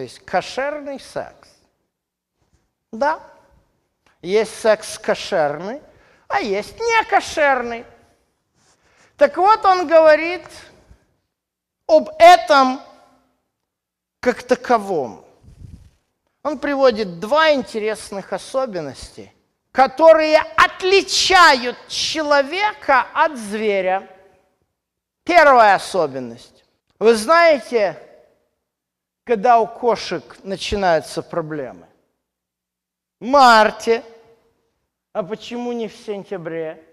то 0.00 0.04
есть 0.04 0.20
кошерный 0.20 0.98
секс. 0.98 1.50
Да, 2.90 3.20
есть 4.22 4.58
секс 4.58 4.98
кошерный, 4.98 5.82
а 6.26 6.40
есть 6.40 6.80
не 6.80 7.04
кошерный. 7.04 7.84
Так 9.18 9.36
вот, 9.36 9.62
он 9.66 9.86
говорит 9.86 10.46
об 11.86 12.08
этом 12.18 12.80
как 14.20 14.42
таковом. 14.42 15.22
Он 16.42 16.58
приводит 16.58 17.20
два 17.20 17.52
интересных 17.52 18.32
особенности, 18.32 19.30
которые 19.70 20.38
отличают 20.56 21.76
человека 21.88 23.06
от 23.12 23.36
зверя. 23.36 24.08
Первая 25.24 25.74
особенность. 25.74 26.64
Вы 26.98 27.14
знаете, 27.16 28.02
когда 29.30 29.60
у 29.60 29.68
кошек 29.68 30.24
начинаются 30.42 31.22
проблемы? 31.22 31.86
В 33.20 33.26
марте. 33.26 34.02
А 35.12 35.22
почему 35.22 35.70
не 35.70 35.86
в 35.86 35.94
сентябре? 35.94 36.84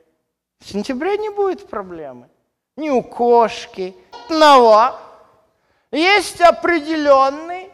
В 0.60 0.70
сентябре 0.70 1.18
не 1.18 1.30
будет 1.30 1.68
проблемы. 1.68 2.30
Ни 2.76 2.92
у 2.92 3.02
кошки. 3.02 3.96
Но 4.30 5.00
есть 5.90 6.40
определенный, 6.40 7.72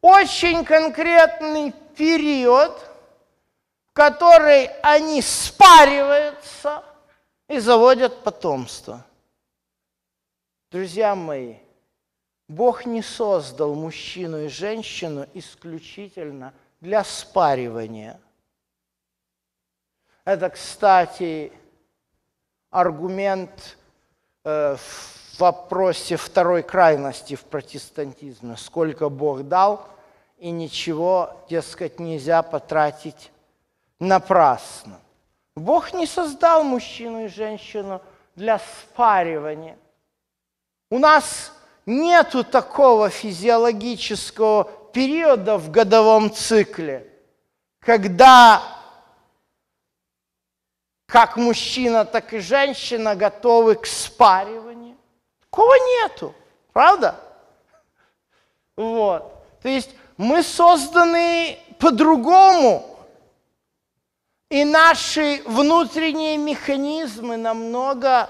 очень 0.00 0.64
конкретный 0.64 1.70
период, 1.96 2.76
в 3.86 3.92
который 3.92 4.64
они 4.82 5.22
спариваются 5.22 6.82
и 7.46 7.60
заводят 7.60 8.24
потомство. 8.24 9.06
Друзья 10.72 11.14
мои, 11.14 11.58
Бог 12.48 12.84
не 12.84 13.02
создал 13.02 13.74
мужчину 13.74 14.44
и 14.44 14.48
женщину 14.48 15.26
исключительно 15.34 16.52
для 16.80 17.02
спаривания. 17.02 18.20
Это, 20.24 20.50
кстати, 20.50 21.52
аргумент 22.70 23.78
э, 24.44 24.76
в 24.76 25.40
вопросе 25.40 26.16
второй 26.16 26.62
крайности 26.62 27.34
в 27.34 27.44
протестантизме. 27.44 28.56
Сколько 28.56 29.08
Бог 29.08 29.42
дал, 29.44 29.88
и 30.38 30.50
ничего, 30.50 31.44
дескать, 31.48 31.98
нельзя 31.98 32.42
потратить 32.42 33.30
напрасно. 33.98 35.00
Бог 35.56 35.94
не 35.94 36.06
создал 36.06 36.64
мужчину 36.64 37.24
и 37.24 37.28
женщину 37.28 38.02
для 38.34 38.58
спаривания. 38.58 39.78
У 40.90 40.98
нас 40.98 41.52
нету 41.86 42.44
такого 42.44 43.10
физиологического 43.10 44.64
периода 44.92 45.58
в 45.58 45.70
годовом 45.70 46.32
цикле, 46.32 47.10
когда 47.80 48.62
как 51.06 51.36
мужчина, 51.36 52.04
так 52.04 52.32
и 52.32 52.38
женщина 52.38 53.14
готовы 53.14 53.76
к 53.76 53.86
спариванию. 53.86 54.96
Такого 55.40 55.74
нету, 56.02 56.34
правда? 56.72 57.20
Вот. 58.76 59.32
То 59.62 59.68
есть 59.68 59.90
мы 60.16 60.42
созданы 60.42 61.58
по-другому. 61.78 62.90
И 64.50 64.64
наши 64.64 65.42
внутренние 65.46 66.36
механизмы 66.36 67.36
намного 67.36 68.28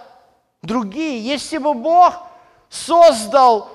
другие. 0.62 1.20
Если 1.20 1.58
бы 1.58 1.74
Бог 1.74 2.26
создал 2.74 3.70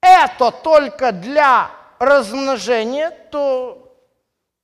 это 0.00 0.50
только 0.50 1.12
для 1.12 1.70
размножения, 1.98 3.10
то 3.30 3.94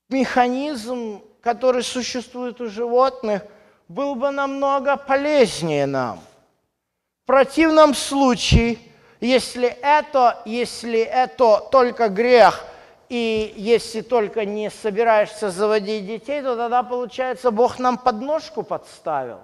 механизм 0.08 1.22
который 1.48 1.82
существует 1.82 2.60
у 2.60 2.68
животных, 2.68 3.42
был 3.88 4.14
бы 4.14 4.30
намного 4.30 4.96
полезнее 4.96 5.86
нам. 5.86 6.20
В 7.22 7.26
противном 7.26 7.94
случае, 7.94 8.78
если 9.20 9.68
это, 9.68 10.42
если 10.44 11.00
это 11.00 11.60
только 11.70 12.08
грех, 12.08 12.64
и 13.08 13.54
если 13.56 14.02
только 14.02 14.44
не 14.44 14.70
собираешься 14.70 15.50
заводить 15.50 16.06
детей, 16.06 16.42
то 16.42 16.54
тогда, 16.56 16.82
получается, 16.82 17.50
Бог 17.50 17.78
нам 17.78 17.96
подножку 17.96 18.62
подставил. 18.62 19.40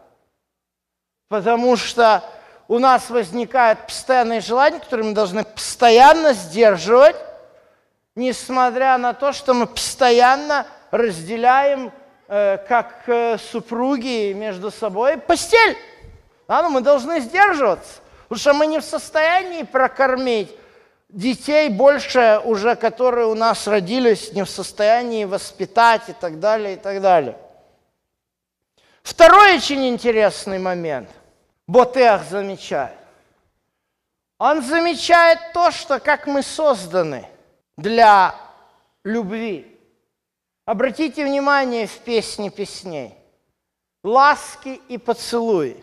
Потому 1.29 1.77
что 1.77 2.23
у 2.69 2.79
нас 2.79 3.11
возникает 3.11 3.87
постоянное 3.87 4.41
желание, 4.41 4.81
которое 4.81 5.05
мы 5.05 5.13
должны 5.13 5.45
постоянно 5.45 6.33
сдерживать, 6.33 7.17
несмотря 8.15 8.97
на 8.99 9.13
то, 9.13 9.33
что 9.33 9.55
мы 9.55 9.67
постоянно 9.67 10.67
разделяем, 10.91 11.93
э, 12.29 12.59
как 12.69 13.03
э, 13.07 13.39
супруги 13.39 14.33
между 14.33 14.71
собой, 14.71 15.19
постель. 15.19 15.77
Да, 16.49 16.63
но 16.63 16.71
мы 16.71 16.81
должны 16.81 17.21
сдерживаться, 17.21 18.01
потому 18.25 18.39
что 18.39 18.55
мы 18.55 18.67
не 18.67 18.79
в 18.79 18.85
состоянии 18.85 19.63
прокормить 19.63 20.51
детей 21.09 21.69
больше 21.69 22.41
уже, 22.45 22.77
которые 22.77 23.27
у 23.27 23.35
нас 23.35 23.67
родились, 23.67 24.33
не 24.33 24.45
в 24.45 24.51
состоянии 24.51 25.25
воспитать 25.25 26.09
и 26.09 26.13
так 26.13 26.41
далее, 26.41 26.75
и 26.75 26.77
так 26.77 27.01
далее. 27.01 27.37
Второй 29.03 29.57
очень 29.57 29.87
интересный 29.89 30.59
момент. 30.59 31.09
Ботех 31.67 32.25
замечает. 32.25 32.99
Он 34.39 34.63
замечает 34.63 35.39
то, 35.53 35.71
что 35.71 35.99
как 35.99 36.27
мы 36.27 36.43
созданы 36.43 37.29
для 37.77 38.35
любви. 39.05 39.71
Обратите 40.67 41.25
внимание 41.25 41.87
в 41.87 41.99
песне 42.01 42.51
песней. 42.51 43.15
Ласки 44.03 44.81
и 44.89 44.99
поцелуи. 44.99 45.83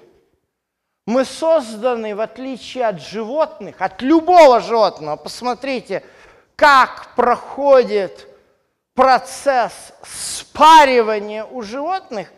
Мы 1.08 1.26
созданы, 1.26 2.16
в 2.16 2.22
отличие 2.22 2.86
от 2.86 3.02
животных, 3.02 3.82
от 3.82 4.02
любого 4.02 4.60
животного. 4.60 5.16
Посмотрите, 5.16 6.04
как 6.56 7.16
проходит 7.16 8.28
процесс 8.94 9.74
спаривания 10.04 11.44
у 11.44 11.64
животных, 11.64 12.32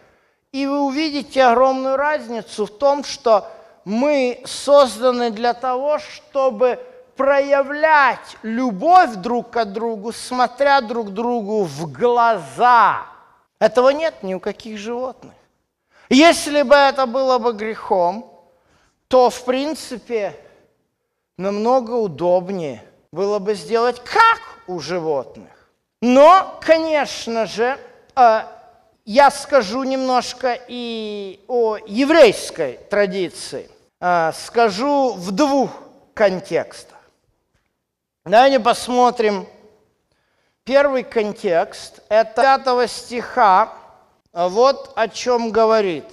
и 0.53 0.67
вы 0.67 0.81
увидите 0.81 1.43
огромную 1.43 1.97
разницу 1.97 2.67
в 2.67 2.69
том, 2.69 3.03
что 3.03 3.51
мы 3.83 4.41
созданы 4.45 5.31
для 5.31 5.53
того, 5.53 5.97
чтобы 5.97 6.79
проявлять 7.17 8.37
любовь 8.43 9.15
друг 9.15 9.49
к 9.49 9.65
другу, 9.65 10.13
смотря 10.13 10.79
друг 10.81 11.09
другу 11.09 11.63
в 11.63 11.91
глаза. 11.91 13.01
Этого 13.59 13.89
нет 13.89 14.21
ни 14.21 14.35
у 14.35 14.39
каких 14.39 14.77
животных. 14.77 15.33
Если 16.09 16.61
бы 16.61 16.75
это 16.75 17.07
было 17.07 17.39
бы 17.39 17.53
грехом, 17.53 18.31
то, 19.07 19.31
в 19.31 19.45
принципе, 19.45 20.35
намного 21.37 21.91
удобнее 21.91 22.83
было 23.11 23.39
бы 23.39 23.55
сделать 23.55 23.99
как 24.03 24.39
у 24.67 24.79
животных. 24.79 25.49
Но, 26.01 26.59
конечно 26.61 27.47
же, 27.47 27.79
э, 28.15 28.41
я 29.05 29.31
скажу 29.31 29.83
немножко 29.83 30.57
и 30.67 31.43
о 31.47 31.77
еврейской 31.85 32.79
традиции. 32.89 33.69
Э, 33.99 34.31
скажу 34.33 35.13
в 35.13 35.31
двух 35.31 35.71
контекстах. 36.13 36.97
Давайте 38.25 38.59
посмотрим 38.59 39.45
первый 40.63 41.03
контекст. 41.03 42.01
Это 42.07 42.61
5 42.65 42.89
стиха. 42.89 43.73
Вот 44.31 44.93
о 44.95 45.07
чем 45.09 45.51
говорит. 45.51 46.05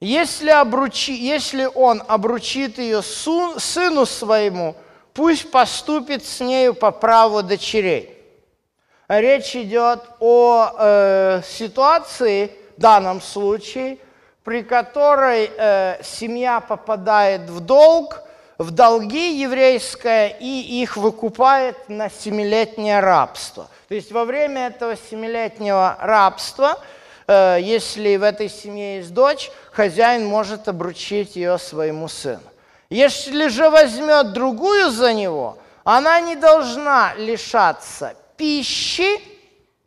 Если, 0.00 0.50
обручи, 0.50 1.12
если 1.12 1.64
он 1.64 2.02
обручит 2.08 2.78
ее 2.78 3.02
сыну 3.02 4.06
своему, 4.06 4.74
пусть 5.12 5.50
поступит 5.50 6.24
с 6.24 6.40
нею 6.40 6.74
по 6.74 6.90
праву 6.90 7.42
дочерей. 7.42 8.21
Речь 9.20 9.54
идет 9.56 10.00
о 10.20 10.70
э, 10.74 11.42
ситуации, 11.46 12.50
в 12.78 12.80
данном 12.80 13.20
случае, 13.20 13.98
при 14.42 14.62
которой 14.62 15.50
э, 15.54 16.02
семья 16.02 16.60
попадает 16.60 17.42
в 17.42 17.60
долг, 17.60 18.22
в 18.56 18.70
долги 18.70 19.38
еврейское 19.38 20.28
и 20.28 20.80
их 20.80 20.96
выкупает 20.96 21.90
на 21.90 22.08
семилетнее 22.08 23.00
рабство. 23.00 23.68
То 23.88 23.94
есть 23.94 24.12
во 24.12 24.24
время 24.24 24.68
этого 24.68 24.96
семилетнего 24.96 25.98
рабства, 26.00 26.78
э, 27.26 27.58
если 27.60 28.16
в 28.16 28.22
этой 28.22 28.48
семье 28.48 28.96
есть 28.96 29.12
дочь, 29.12 29.50
хозяин 29.72 30.24
может 30.24 30.68
обручить 30.68 31.36
ее 31.36 31.58
своему 31.58 32.08
сыну. 32.08 32.40
Если 32.88 33.48
же 33.48 33.68
возьмет 33.68 34.32
другую 34.32 34.90
за 34.90 35.12
него, 35.12 35.58
она 35.84 36.18
не 36.20 36.34
должна 36.34 37.12
лишаться 37.18 38.14
пищи, 38.42 39.20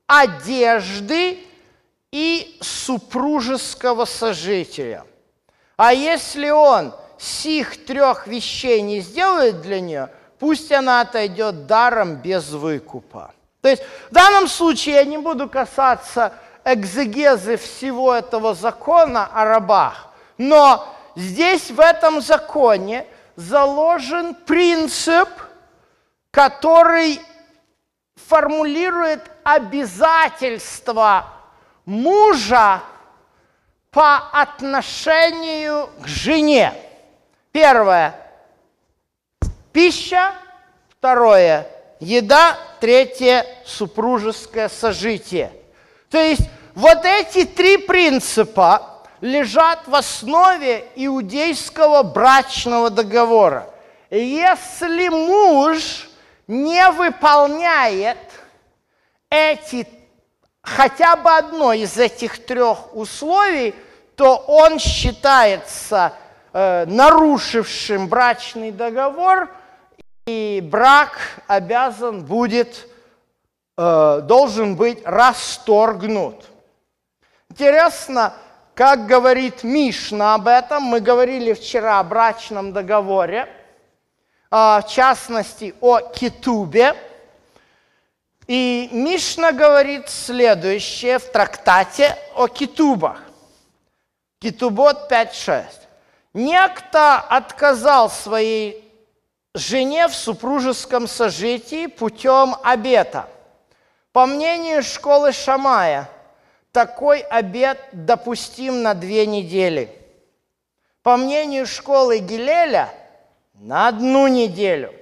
одежды 0.08 1.44
и 2.10 2.58
супружеского 2.62 4.06
сожителя. 4.06 5.04
А 5.76 5.94
если 5.94 6.50
он 6.52 6.96
сих 7.18 7.86
трех 7.86 8.28
вещей 8.28 8.80
не 8.80 9.02
сделает 9.02 9.62
для 9.62 9.82
нее, 9.82 10.10
пусть 10.40 10.72
она 10.72 11.02
отойдет 11.02 11.68
даром 11.68 12.16
без 12.16 12.52
выкупа. 12.52 13.34
То 13.60 13.68
есть 13.68 13.84
в 14.10 14.14
данном 14.14 14.48
случае 14.48 14.96
я 14.96 15.04
не 15.04 15.18
буду 15.18 15.50
касаться 15.50 16.32
экзегезы 16.64 17.58
всего 17.58 18.14
этого 18.14 18.56
закона 18.56 19.26
о 19.34 19.44
рабах, 19.44 20.14
но 20.38 20.88
здесь 21.18 21.72
в 21.72 21.82
этом 21.82 22.22
законе 22.22 23.06
заложен 23.36 24.34
принцип, 24.34 25.28
который 26.32 27.20
формулирует 28.16 29.30
обязательства 29.44 31.28
мужа 31.86 32.82
по 33.92 34.18
отношению 34.32 35.90
к 36.02 36.08
жене. 36.08 36.74
Первое– 37.52 38.16
пища. 39.72 40.34
Второе– 40.90 41.68
еда. 42.00 42.58
Третье– 42.80 43.46
супружеское 43.66 44.70
сожитие. 44.70 45.52
То 46.10 46.18
есть 46.18 46.50
вот 46.74 47.06
эти 47.06 47.46
три 47.46 47.78
принципа 47.78 49.04
лежат 49.22 49.88
в 49.88 49.96
основе 49.96 50.86
иудейского 50.96 52.04
брачного 52.04 52.90
договора. 52.90 53.70
Если 54.10 55.10
муж 55.10 56.10
не 56.48 56.90
выполняет 56.92 58.18
эти, 59.30 59.88
хотя 60.62 61.16
бы 61.16 61.32
одно 61.32 61.74
из 61.74 61.98
этих 61.98 62.46
трех 62.46 62.96
условий, 62.96 63.74
то 64.16 64.38
он 64.48 64.80
считается 64.80 66.14
э, 66.54 66.86
нарушившим 66.86 68.08
брачный 68.08 68.72
договор, 68.72 69.50
и 70.26 70.62
брак 70.64 71.20
обязан 71.48 72.24
будет, 72.24 72.88
э, 73.78 74.22
должен 74.24 74.76
быть 74.76 75.02
расторгнут. 75.06 76.46
Интересно, 77.50 78.34
как 78.74 79.06
говорит 79.06 79.64
Мишна 79.64 80.36
об 80.36 80.48
этом, 80.48 80.84
мы 80.84 81.00
говорили 81.00 81.54
вчера 81.54 82.00
о 82.00 82.04
брачном 82.04 82.74
договоре, 82.74 83.48
в 84.56 84.84
частности 84.88 85.76
о 85.82 86.00
Китубе. 86.00 86.96
И 88.48 88.88
Мишна 88.94 89.52
говорит 89.52 90.08
следующее 90.08 91.20
в 91.20 91.30
трактате 91.30 92.18
о 92.36 92.48
Китубах. 92.48 93.22
Китубот 94.40 95.12
5.6. 95.12 95.66
Некто 96.36 97.18
отказал 97.18 98.10
своей 98.10 98.90
жене 99.54 100.08
в 100.08 100.16
супружеском 100.16 101.10
сожитии 101.10 101.88
путем 101.88 102.56
обета. 102.64 103.28
По 104.14 104.26
мнению 104.26 104.84
школы 104.84 105.34
Шамая, 105.34 106.10
такой 106.72 107.20
обет 107.20 107.78
допустим 107.92 108.84
на 108.84 108.94
две 108.94 109.26
недели. 109.26 109.94
По 111.04 111.18
мнению 111.18 111.68
школы 111.68 112.20
Гилеля, 112.20 112.94
на 113.60 113.88
одну 113.88 114.28
неделю. 114.28 114.94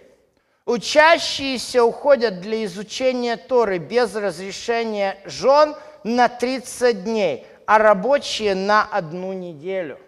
Учащиеся 0.65 1.83
уходят 1.83 2.39
для 2.39 2.63
изучения 2.65 3.35
Торы 3.35 3.79
без 3.79 4.15
разрешения 4.15 5.17
жен 5.25 5.75
на 6.03 6.29
30 6.29 7.03
дней, 7.03 7.45
а 7.65 7.79
рабочие 7.79 8.55
на 8.55 8.83
одну 8.83 9.33
неделю. 9.33 9.99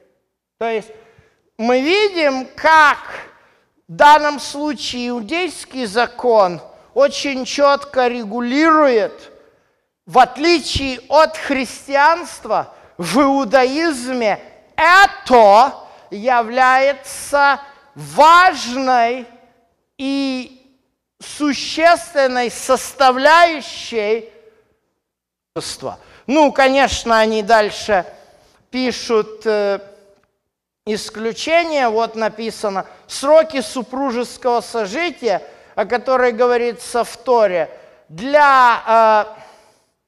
То 0.57 0.69
есть 0.69 0.89
мы 1.57 1.81
видим, 1.81 2.47
как 2.55 2.99
в 3.87 3.93
данном 3.93 4.39
случае 4.39 5.09
иудейский 5.09 5.85
закон 5.85 6.61
очень 6.93 7.43
четко 7.45 8.07
регулирует, 8.07 9.31
в 10.05 10.19
отличие 10.19 11.01
от 11.09 11.35
христианства, 11.37 12.73
в 12.97 13.19
иудаизме 13.19 14.39
это 14.77 15.73
является 16.09 17.59
важной 17.95 19.25
и 19.97 20.61
существенной 21.19 22.51
составляющей 22.51 24.29
ну, 26.27 26.51
конечно, 26.51 27.17
они 27.17 27.41
дальше 27.43 28.05
пишут 28.69 29.45
э, 29.45 29.79
исключения. 30.85 31.87
Вот 31.87 32.15
написано 32.15 32.85
сроки 33.07 33.61
супружеского 33.61 34.59
сожития, 34.59 35.41
о 35.75 35.85
которой 35.85 36.33
говорится 36.33 37.05
в 37.05 37.15
Торе, 37.15 37.69
для, 38.09 39.25
э, 39.31 39.39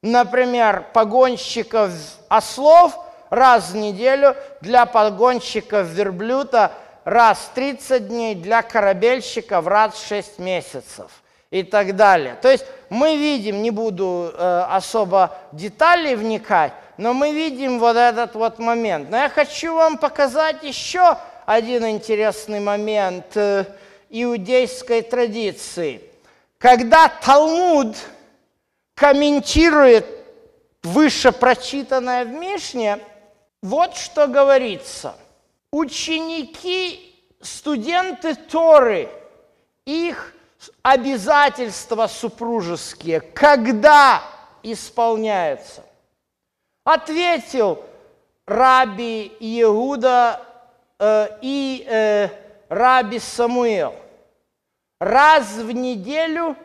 например, 0.02 0.88
погонщиков 0.92 1.94
ослов 2.28 2.98
раз 3.30 3.70
в 3.70 3.78
неделю, 3.78 4.36
для 4.60 4.86
погонщиков 4.86 5.88
верблюда 5.88 6.74
раз 7.08 7.38
в 7.38 7.54
30 7.56 8.10
дней, 8.10 8.36
для 8.36 8.62
корабельщиков 8.62 9.66
раз 9.66 9.94
в 9.94 10.08
6 10.08 10.40
месяцев 10.40 11.10
и 11.52 11.64
так 11.64 11.96
далее. 11.96 12.36
То 12.42 12.52
есть 12.52 12.66
мы 12.90 13.16
видим, 13.16 13.62
не 13.62 13.72
буду 13.72 14.34
э, 14.34 14.66
особо 14.70 15.38
деталей 15.54 16.16
вникать, 16.16 16.74
но 16.98 17.14
мы 17.14 17.32
видим 17.32 17.80
вот 17.80 17.96
этот 17.96 18.36
вот 18.36 18.60
момент. 18.60 19.10
Но 19.10 19.16
я 19.16 19.30
хочу 19.30 19.74
вам 19.74 19.98
показать 19.98 20.64
еще 20.64 21.18
один 21.46 21.88
интересный 21.88 22.60
момент 22.60 23.38
э, 23.38 23.64
иудейской 24.10 25.02
традиции. 25.02 26.02
Когда 26.58 27.08
Талмуд 27.08 27.96
комментирует 28.96 30.06
выше 30.84 31.32
прочитанное 31.32 32.26
в 32.26 32.32
Мишне, 32.32 33.00
вот 33.62 33.96
что 33.96 34.28
говорится. 34.28 35.16
Ученики, 35.72 37.16
студенты 37.42 38.36
Торы, 38.36 39.10
их 39.86 40.34
обязательства 40.82 42.08
супружеские, 42.08 43.22
когда 43.22 44.24
исполняются? 44.64 45.84
Ответил 46.84 47.84
раби 48.46 49.36
Иуда 49.40 50.42
э, 51.00 51.38
и 51.42 51.86
э, 51.88 52.30
раби 52.70 53.20
Самуил. 53.20 53.94
Раз 55.00 55.54
в 55.54 55.72
неделю 55.72 56.56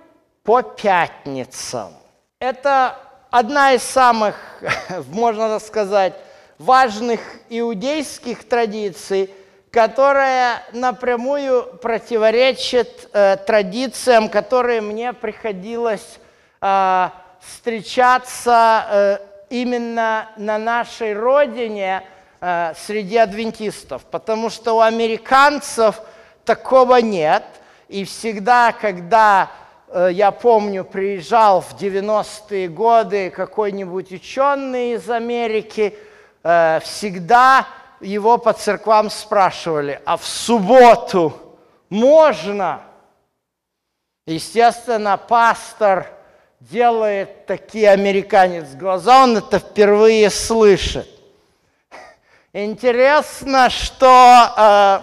по 0.45 0.63
пятницам. 0.63 1.93
Это 2.39 2.97
одна 3.31 3.73
из 3.75 3.83
самых, 3.83 4.37
можно 5.09 5.59
сказать, 5.59 6.15
важных 6.65 7.21
иудейских 7.51 8.49
традиций– 8.49 9.31
которая 9.73 10.63
напрямую 10.73 11.63
противоречит 11.81 13.09
э, 13.15 13.39
традициям, 13.39 14.29
которые 14.29 14.83
мне 14.83 15.15
приходилось 15.15 16.21
э, 16.61 17.09
встречаться 17.41 18.87
э, 18.91 19.19
именно 19.49 20.29
на 20.37 20.59
нашей 20.59 21.15
родине 21.15 22.03
э, 22.43 22.75
среди 22.77 23.17
адвентистов, 23.17 24.03
потому 24.11 24.51
что 24.51 24.77
у 24.77 24.81
американцев 24.81 26.03
такого 26.45 26.97
нет. 26.97 27.45
И 27.89 28.05
всегда, 28.05 28.73
когда 28.73 29.51
э, 29.89 30.11
я 30.13 30.33
помню, 30.33 30.85
приезжал 30.85 31.63
в 31.63 31.81
90-е 31.81 32.69
годы 32.69 33.31
какой-нибудь 33.31 34.13
ученый 34.13 34.93
из 34.93 35.09
Америки, 35.09 35.97
э, 36.43 36.81
всегда 36.85 37.67
его 38.01 38.39
по 38.39 38.53
церквам 38.53 39.11
спрашивали, 39.11 40.01
а 40.05 40.17
в 40.17 40.27
субботу 40.27 41.33
можно? 41.89 42.83
Естественно, 44.27 45.17
пастор 45.17 46.09
делает 46.61 47.47
такие 47.47 47.91
американец 47.91 48.75
глаза, 48.75 49.25
он 49.25 49.37
это 49.39 49.59
впервые 49.59 50.31
слышит. 50.31 51.09
Интересно, 52.53 53.71
что, 53.71 54.53
э, 54.57 55.01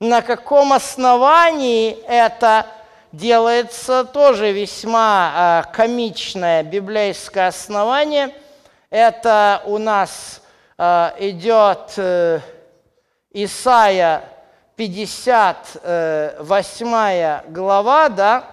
На 0.00 0.22
каком 0.22 0.72
основании 0.72 1.96
это 2.06 2.66
делается 3.12 4.04
тоже 4.04 4.52
весьма 4.52 5.62
э, 5.66 5.72
комичное 5.72 6.62
библейское 6.62 7.48
основание. 7.48 8.34
Это 8.94 9.62
у 9.64 9.78
нас 9.78 10.40
э, 10.78 11.10
идет 11.18 11.94
э, 11.96 12.38
Исаия 13.32 14.22
58 14.76 17.50
глава, 17.50 18.08
да, 18.08 18.44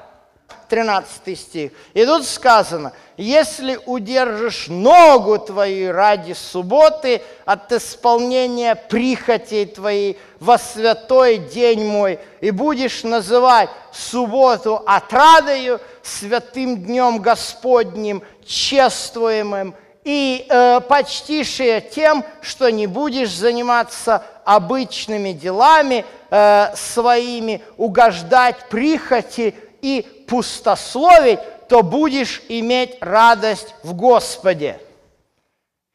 13 0.67 1.39
стих. 1.39 1.71
И 1.93 2.03
тут 2.07 2.25
сказано, 2.25 2.91
если 3.17 3.79
удержишь 3.85 4.65
ногу 4.67 5.37
твою 5.37 5.91
ради 5.91 6.33
субботы 6.33 7.21
от 7.45 7.71
исполнения 7.71 8.73
прихотей 8.73 9.67
твоей 9.67 10.17
во 10.39 10.57
святой 10.57 11.37
день 11.37 11.85
мой, 11.85 12.17
и 12.39 12.49
будешь 12.49 13.03
называть 13.03 13.69
субботу 13.93 14.81
отрадою, 14.87 15.79
святым 16.01 16.77
днем 16.77 17.19
Господним, 17.19 18.23
чествуемым, 18.43 19.75
и 20.03 20.45
э, 20.49 20.81
почтишь 20.81 21.57
тем, 21.91 22.25
что 22.41 22.71
не 22.71 22.87
будешь 22.87 23.31
заниматься 23.35 24.23
обычными 24.45 25.31
делами 25.31 26.05
э, 26.29 26.75
своими, 26.75 27.61
угождать 27.77 28.69
прихоти 28.69 29.55
и 29.81 30.25
пустословить, 30.27 31.39
то 31.67 31.83
будешь 31.83 32.41
иметь 32.49 32.97
радость 33.01 33.75
в 33.83 33.93
Господе. 33.93 34.79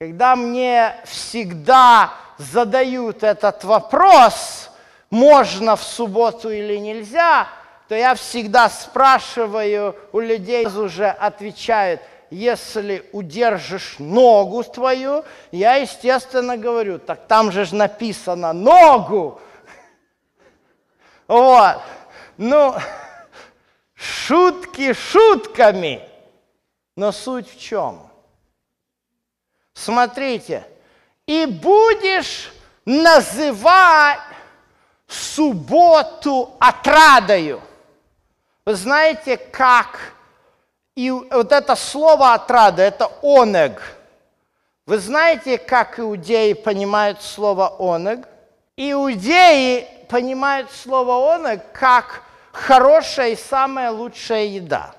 Когда 0.01 0.37
мне 0.37 0.95
всегда 1.05 2.13
задают 2.39 3.23
этот 3.23 3.65
вопрос, 3.65 4.71
можно 5.11 5.77
в 5.77 5.83
субботу 5.83 6.51
или 6.51 6.77
нельзя, 6.77 7.49
то 7.89 7.95
я 7.95 8.15
всегда 8.15 8.69
спрашиваю 8.69 9.95
у 10.13 10.21
людей, 10.21 10.67
уже 10.67 11.07
отвечают, 11.09 12.01
если 12.37 13.09
удержишь 13.13 13.97
ногу 13.99 14.63
твою, 14.65 15.25
я, 15.53 15.77
естественно, 15.77 16.57
говорю, 16.57 16.99
так 16.99 17.27
там 17.27 17.51
же 17.53 17.75
написано 17.75 18.53
ногу. 18.53 19.41
Вот. 21.29 21.83
Ну, 22.37 22.77
Шутки 23.97 24.93
шутками, 24.93 26.07
но 26.97 27.13
суть 27.13 27.51
в 27.51 27.59
чем? 27.59 28.11
Смотрите, 29.73 30.67
и 31.27 31.47
будешь 31.47 32.53
называть 32.85 34.21
субботу 35.07 36.55
отрадою. 36.61 37.63
Вы 38.67 38.75
знаете, 38.75 39.39
как 39.39 40.13
и 40.97 41.11
вот 41.11 41.53
это 41.53 41.77
слово 41.77 42.33
отрада, 42.33 42.83
это 42.83 43.11
онег. 43.23 43.83
Вы 44.87 44.99
знаете, 44.99 45.59
как 45.59 46.01
иудеи 46.01 46.55
понимают 46.55 47.21
слово 47.23 47.77
онег? 47.79 48.27
Иудеи 48.77 49.87
понимают 50.09 50.71
слово 50.73 51.35
онег 51.35 51.61
как 51.73 52.23
хорошая 52.51 53.31
и 53.31 53.37
самая 53.37 53.91
лучшая 53.91 54.45
еда. 54.45 54.95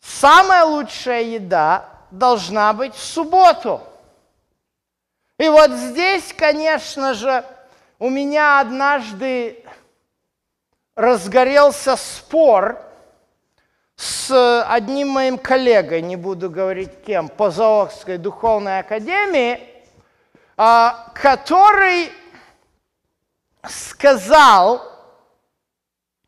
Самая 0.00 0.64
лучшая 0.64 1.22
еда 1.22 1.88
должна 2.10 2.72
быть 2.72 2.94
в 2.94 3.02
субботу. 3.02 3.82
И 5.38 5.48
вот 5.48 5.70
здесь, 5.70 6.32
конечно 6.32 7.14
же, 7.14 7.44
у 7.98 8.08
меня 8.08 8.60
однажды 8.60 9.64
разгорелся 10.94 11.96
спор 11.96 12.80
с 14.02 14.64
одним 14.68 15.10
моим 15.10 15.38
коллегой, 15.38 16.02
не 16.02 16.16
буду 16.16 16.50
говорить 16.50 16.90
кем, 17.06 17.28
по 17.28 17.52
Заокской 17.52 18.18
духовной 18.18 18.80
академии, 18.80 19.60
а, 20.56 21.12
который 21.14 22.10
сказал, 23.68 24.82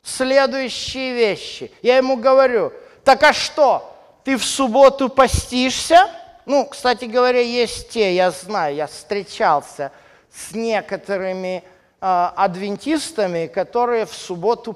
следующие 0.04 1.14
вещи. 1.14 1.72
Я 1.82 1.96
ему 1.96 2.16
говорю, 2.16 2.72
так 3.02 3.20
а 3.24 3.32
что, 3.32 3.92
ты 4.22 4.36
в 4.36 4.44
субботу 4.44 5.08
постишься? 5.08 6.08
Ну, 6.46 6.66
кстати 6.66 7.06
говоря, 7.06 7.40
есть 7.40 7.88
те, 7.90 8.14
я 8.14 8.30
знаю, 8.30 8.76
я 8.76 8.86
встречался 8.86 9.90
с 10.30 10.54
некоторыми 10.54 11.64
э, 12.00 12.30
адвентистами, 12.36 13.48
которые 13.48 14.06
в 14.06 14.14
субботу 14.14 14.74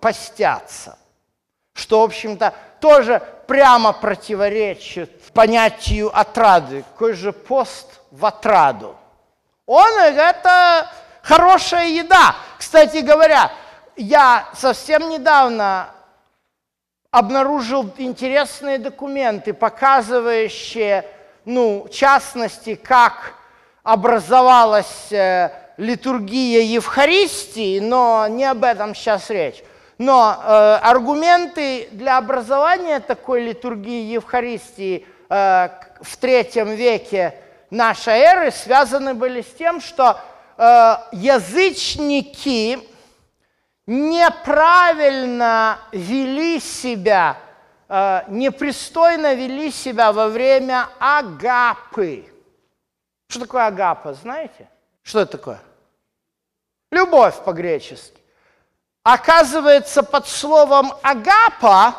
постятся. 0.00 0.96
Что, 1.74 2.00
в 2.00 2.04
общем-то, 2.04 2.54
тоже 2.80 3.22
прямо 3.46 3.92
противоречит 3.92 5.10
понятию 5.32 6.10
отрады. 6.16 6.84
Какой 6.92 7.14
же 7.14 7.32
пост 7.32 8.00
в 8.10 8.24
отраду? 8.26 8.96
Он– 9.66 9.98
это 9.98 10.90
хорошая 11.22 11.88
еда. 11.88 12.34
Кстати 12.58 12.98
говоря, 12.98 13.52
я 13.96 14.48
совсем 14.54 15.08
недавно 15.08 15.90
обнаружил 17.10 17.92
интересные 17.98 18.78
документы, 18.78 19.52
показывающие, 19.52 21.04
ну, 21.44 21.86
в 21.88 21.90
частности, 21.90 22.74
как 22.74 23.34
образовалась 23.82 25.10
э, 25.10 25.50
литургия 25.76 26.62
Евхаристии, 26.62 27.80
но 27.80 28.26
не 28.28 28.44
об 28.44 28.62
этом 28.64 28.94
сейчас 28.94 29.30
речь. 29.30 29.62
Но 30.00 30.34
э, 30.42 30.76
аргументы 30.76 31.90
для 31.92 32.16
образования 32.16 33.00
такой 33.00 33.42
литургии 33.42 34.12
Евхаристии 34.14 35.06
э, 35.28 35.68
в 36.00 36.16
третьем 36.16 36.70
веке 36.70 37.34
нашей 37.68 38.14
эры 38.14 38.50
связаны 38.50 39.12
были 39.12 39.42
с 39.42 39.52
тем, 39.52 39.82
что 39.82 40.18
э, 40.56 40.94
язычники 41.12 42.78
неправильно 43.86 45.78
вели 45.92 46.60
себя, 46.60 47.36
э, 47.90 48.22
непристойно 48.28 49.34
вели 49.34 49.70
себя 49.70 50.12
во 50.12 50.28
время 50.28 50.88
агапы. 50.98 52.24
Что 53.28 53.40
такое 53.40 53.66
агапа, 53.66 54.14
знаете? 54.14 54.66
Что 55.02 55.20
это 55.20 55.32
такое? 55.32 55.60
Любовь 56.90 57.34
по-гречески. 57.44 58.19
Оказывается, 59.02 60.02
под 60.02 60.28
словом 60.28 60.92
агапа 61.02 61.96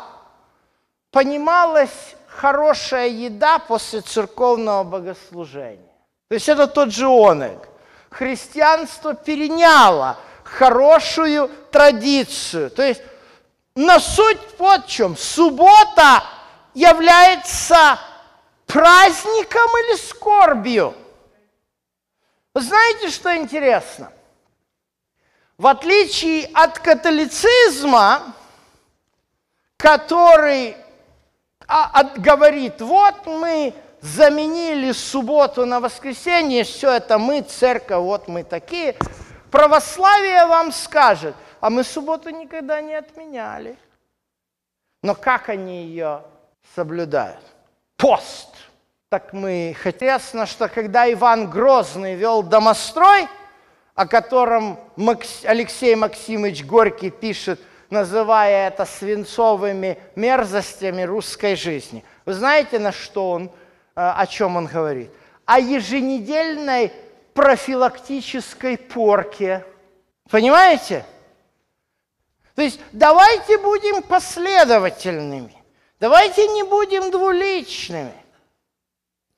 понималась 1.10 2.16
хорошая 2.26 3.08
еда 3.08 3.58
после 3.58 4.00
церковного 4.00 4.84
богослужения. 4.84 5.92
То 6.28 6.34
есть 6.34 6.48
это 6.48 6.66
тот 6.66 6.92
же 6.92 7.06
онег. 7.06 7.68
Христианство 8.10 9.14
переняло– 9.14 10.16
хорошую 10.52 11.50
традицию. 11.70 12.70
То 12.70 12.82
есть 12.82 13.02
на 13.74 13.98
суть 14.00 14.38
вот 14.58 14.84
в 14.84 14.88
чем. 14.88 15.16
Суббота 15.16 16.22
является 16.74 17.98
праздником 18.66 19.68
или 19.84 19.96
скорбью. 19.96 20.94
Знаете, 22.54 23.10
что 23.10 23.34
интересно? 23.36 24.12
В 25.62 25.66
отличие 25.68 26.50
от 26.52 26.78
католицизма, 26.80 28.34
который 29.78 30.76
а, 31.66 32.04
говорит, 32.16 32.80
вот 32.80 33.26
мы 33.26 33.72
заменили 34.00 34.92
субботу 34.92 35.64
на 35.64 35.80
воскресенье, 35.80 36.64
все 36.64 36.90
это 36.90 37.16
мы, 37.16 37.40
церковь, 37.40 38.02
вот 38.02 38.28
мы 38.28 38.44
такие– 38.44 38.96
Православие 39.52 40.46
вам 40.46 40.72
скажет, 40.72 41.34
а 41.60 41.68
мы 41.68 41.84
субботу 41.84 42.30
никогда 42.30 42.80
не 42.80 42.94
отменяли. 42.94 43.76
Но 45.02 45.14
как 45.14 45.50
они 45.50 45.84
ее 45.84 46.22
соблюдают? 46.74 47.44
Пост. 47.98 48.48
Так 49.10 49.34
мы 49.34 49.76
интересно, 49.78 50.46
что 50.46 50.68
когда 50.68 51.12
Иван 51.12 51.50
Грозный 51.50 52.14
вел 52.14 52.42
домострой, 52.42 53.28
о 53.94 54.06
котором 54.06 54.78
Алексей 55.44 55.94
Максимович 55.94 56.64
Горький 56.64 57.10
пишет, 57.10 57.60
называя 57.90 58.68
это 58.68 58.86
свинцовыми 58.86 59.98
мерзостями 60.16 61.02
русской 61.02 61.56
жизни. 61.56 62.04
Вы 62.24 62.32
знаете, 62.32 62.78
на 62.78 62.90
что 62.90 63.30
он, 63.30 63.44
э, 63.44 63.50
о 63.94 64.26
чем 64.26 64.56
он 64.56 64.66
говорит? 64.66 65.10
О 65.44 65.58
еженедельной 65.58 66.92
профилактической 67.34 68.78
порке. 68.78 69.64
Понимаете? 70.30 71.04
То 72.54 72.62
есть 72.62 72.80
давайте 72.92 73.58
будем 73.58 74.02
последовательными. 74.02 75.54
Давайте 76.00 76.48
не 76.48 76.62
будем 76.62 77.10
двуличными. 77.10 78.14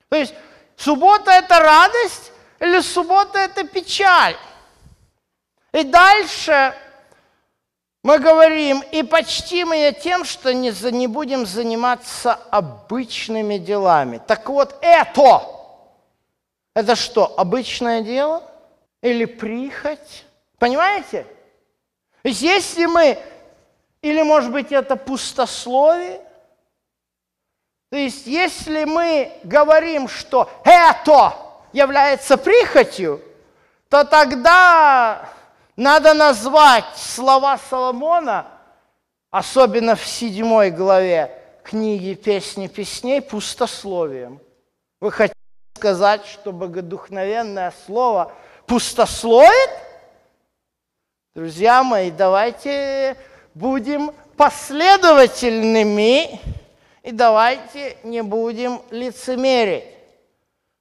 То 0.09 0.17
есть 0.17 0.35
суббота– 0.77 1.31
это 1.33 1.59
радость 1.59 2.33
или 2.65 2.81
суббота– 2.81 3.39
это 3.41 3.65
печаль? 3.65 4.37
И 5.73 5.85
дальше 5.85 6.75
Мы 8.05 8.19
говорим, 8.19 8.83
и 8.93 9.03
почтим 9.03 9.73
ее 9.73 9.93
тем, 9.93 10.27
что 10.27 10.53
не, 10.53 10.73
за, 10.73 10.91
не 10.91 11.07
будем 11.07 11.47
заниматься 11.47 12.35
обычными 12.35 13.57
делами. 13.57 14.21
Так 14.27 14.47
вот, 14.51 14.77
это, 14.83 15.43
это 16.75 16.95
что, 16.97 17.33
обычное 17.39 18.03
дело? 18.03 18.43
Или 19.01 19.25
прихоть? 19.25 20.27
Понимаете? 20.59 21.27
Если 22.25 22.85
мы, 22.85 23.19
или 24.03 24.21
может 24.21 24.53
быть 24.53 24.71
это 24.71 24.97
пустословие, 24.97 26.21
то 27.91 27.97
есть 27.97 28.27
если 28.27 28.85
мы 28.85 29.33
говорим, 29.45 30.09
что 30.09 30.51
это 30.62 31.43
является 31.75 32.39
прихотью, 32.39 33.20
то 33.91 34.05
тогда 34.05 35.29
надо 35.77 36.14
назвать 36.14 36.87
слова 36.97 37.59
Соломона, 37.68 38.47
особенно 39.31 39.95
в 39.97 40.07
седьмой 40.07 40.70
главе 40.70 41.37
книги 41.64 42.14
«Песни 42.14 42.68
песней», 42.68 43.20
пустословием. 43.20 44.41
Вы 45.01 45.11
хотите 45.11 45.35
сказать, 45.77 46.25
что 46.27 46.53
богодухновенное 46.53 47.75
слово 47.87 48.33
пустословит? 48.66 49.70
Друзья 51.35 51.83
мои, 51.83 52.12
давайте 52.12 53.16
будем 53.55 54.12
последовательными 54.37 56.41
и 57.03 57.11
давайте 57.11 57.97
не 58.05 58.22
будем 58.22 58.81
лицемерить. 58.91 59.93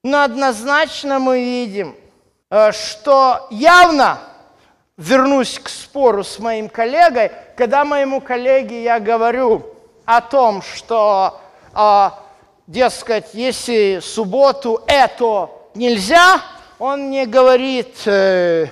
Но 0.03 0.23
однозначно 0.23 1.19
мы 1.19 1.43
видим, 1.43 1.95
э, 2.49 2.71
что 2.71 3.47
явно– 3.49 4.19
вернусь 4.97 5.59
к 5.59 5.69
спору 5.69 6.23
с 6.23 6.39
моим 6.39 6.69
коллегой, 6.69 7.31
когда 7.57 7.83
моему 7.83 8.21
коллеге 8.21 8.83
я 8.83 8.99
говорю 8.99 9.65
о 10.05 10.21
том, 10.21 10.61
что, 10.61 11.39
э, 11.73 12.09
дескать, 12.67 13.33
если 13.33 13.99
субботу 14.01 14.83
это 14.87 15.49
нельзя, 15.73 16.41
он 16.77 17.07
мне 17.07 17.25
говорит 17.25 17.95
э, 18.05 18.67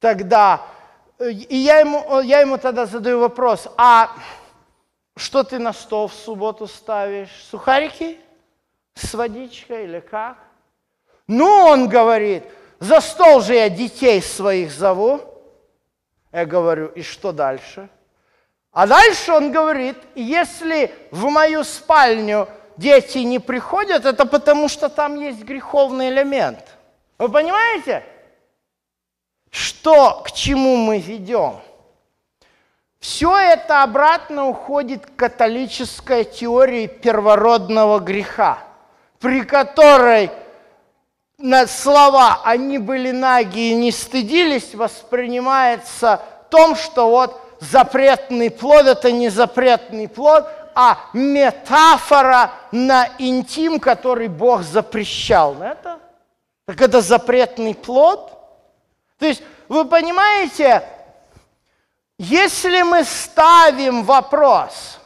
тогда, 0.00 0.62
и 1.18 1.56
я 1.56 1.78
ему, 1.78 2.20
я 2.20 2.40
ему 2.40 2.58
тогда 2.58 2.86
задаю 2.86 3.20
вопрос, 3.20 3.68
а 3.76 4.10
что 5.16 5.44
ты 5.44 5.58
на 5.58 5.72
стол 5.72 6.08
в 6.08 6.14
субботу 6.14 6.66
ставишь? 6.66 7.30
Сухарики 7.50 8.18
с 8.94 9.14
водичкой 9.14 9.84
или 9.84 10.00
как? 10.00 10.38
Ну, 11.26 11.46
он 11.46 11.88
говорит– 11.88 12.44
за 12.84 13.00
стол 13.00 13.40
же 13.40 13.54
я 13.54 13.70
детей 13.70 14.20
своих 14.20 14.70
зову. 14.70 15.20
Я 16.32 16.44
говорю, 16.44 16.88
и 16.88 17.00
что 17.00 17.32
дальше? 17.32 17.88
А 18.72 18.86
дальше 18.86 19.32
он 19.32 19.52
говорит, 19.52 19.96
если 20.14 20.92
в 21.10 21.24
мою 21.30 21.64
спальню 21.64 22.46
дети 22.76 23.18
не 23.18 23.38
приходят, 23.38 24.04
это 24.04 24.26
потому 24.26 24.68
что 24.68 24.90
там 24.90 25.18
есть 25.18 25.44
греховный 25.44 26.10
элемент. 26.10 26.58
Вы 27.16 27.30
понимаете, 27.30 28.04
что, 29.50 30.22
к 30.22 30.32
чему 30.32 30.76
мы 30.76 30.98
ведем? 30.98 31.60
Все 32.98 33.34
это 33.34 33.82
обратно 33.82 34.46
уходит 34.46 35.06
к 35.06 35.16
католической 35.16 36.24
теории 36.24 36.86
первородного 36.86 37.98
греха, 37.98 38.58
при 39.24 39.42
которой 39.42 40.30
на 41.38 41.66
слова 41.66 42.42
«они 42.44 42.76
были 42.76 43.10
наги 43.10 43.70
и 43.70 43.74
не 43.74 43.90
стыдились» 43.90 44.74
воспринимается 44.74 46.20
том, 46.50 46.76
что 46.76 47.08
вот 47.08 47.40
запретный 47.58 48.50
плод– 48.50 48.84
это 48.86 49.10
не 49.10 49.30
запретный 49.30 50.08
плод, 50.08 50.46
а 50.74 50.98
метафора 51.14 52.50
на 52.70 53.08
интим, 53.16 53.80
который 53.80 54.28
Бог 54.28 54.60
запрещал. 54.60 55.56
Это? 55.62 56.00
Так 56.66 56.82
это 56.82 57.00
запретный 57.00 57.74
плод? 57.74 58.30
То 59.18 59.24
есть, 59.24 59.42
вы 59.68 59.86
понимаете, 59.86 60.86
если 62.18 62.82
мы 62.82 63.04
ставим 63.04 64.04
вопрос, 64.04 64.98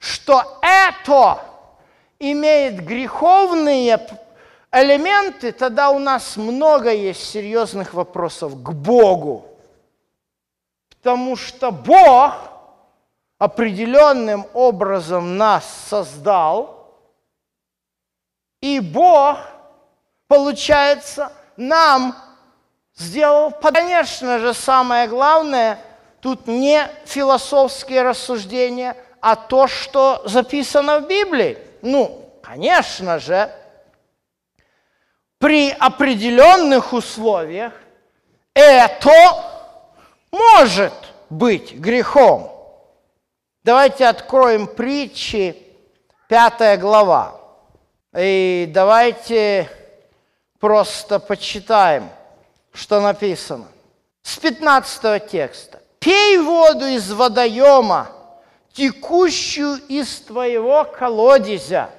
что 0.00 0.58
это 0.62 1.51
имеет 2.30 2.84
греховные 2.84 3.98
элементы, 4.70 5.50
тогда 5.50 5.90
у 5.90 5.98
нас 5.98 6.36
много 6.36 6.92
есть 6.92 7.28
серьезных 7.28 7.94
вопросов 7.94 8.54
к 8.62 8.70
Богу. 8.70 9.46
Потому 10.90 11.34
что 11.34 11.72
Бог 11.72 12.34
определенным 13.38 14.46
образом 14.54 15.36
нас 15.36 15.64
создал, 15.88 16.96
и 18.60 18.78
Бог, 18.78 19.38
получается, 20.28 21.32
нам 21.56 22.14
сделал, 22.94 23.50
конечно 23.50 24.38
же, 24.38 24.54
самое 24.54 25.08
главное, 25.08 25.80
тут 26.20 26.46
не 26.46 26.88
философские 27.04 28.02
рассуждения, 28.02 28.96
а 29.20 29.34
то, 29.34 29.66
что 29.66 30.22
записано 30.24 31.00
в 31.00 31.08
Библии. 31.08 31.58
Ну, 31.82 32.32
конечно 32.42 33.18
же, 33.18 33.50
при 35.38 35.70
определенных 35.70 36.92
условиях 36.92 37.72
это 38.54 39.10
может 40.30 40.92
быть 41.28 41.74
грехом. 41.74 42.50
Давайте 43.64 44.06
откроем 44.06 44.68
притчи, 44.68 45.56
пятая 46.28 46.76
глава. 46.76 47.40
И 48.16 48.70
давайте 48.72 49.68
просто 50.60 51.18
почитаем, 51.18 52.08
что 52.72 53.00
написано. 53.00 53.66
С 54.22 54.36
15 54.36 55.28
текста. 55.28 55.80
«Пей 55.98 56.38
воду 56.38 56.86
из 56.86 57.10
водоема, 57.12 58.10
текущую 58.72 59.76
из 59.88 60.20
твоего 60.20 60.84
колодезя, 60.84 61.90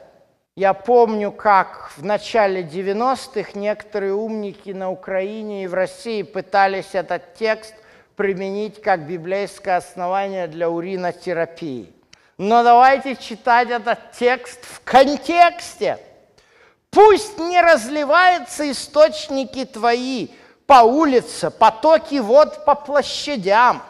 я 0.56 0.74
помню, 0.74 1.32
как 1.32 1.92
в 1.98 2.06
начале 2.06 2.62
90-х 2.62 3.52
некоторые 3.58 4.14
умники 4.14 4.70
на 4.70 4.92
Украине 4.92 5.64
и 5.64 5.68
в 5.68 5.74
России 5.74 6.22
пытались 6.22 6.94
этот 6.94 7.34
текст 7.34 7.74
применить 8.16 8.80
как 8.82 9.08
библейское 9.08 9.78
основание 9.78 10.48
для 10.48 10.70
уринотерапии. 10.70 11.92
Но 12.38 12.64
давайте 12.64 13.16
читать 13.16 13.72
этот 13.72 14.12
текст 14.12 14.64
в 14.64 14.82
контексте. 14.84 15.98
Пусть 16.92 17.40
не 17.40 17.60
разливаются 17.60 18.70
источники 18.70 19.66
твои 19.66 20.28
по 20.68 20.84
улице, 20.84 21.50
потоки 21.50 22.20
вод 22.20 22.64
по 22.66 22.76
площадям. 22.76 23.82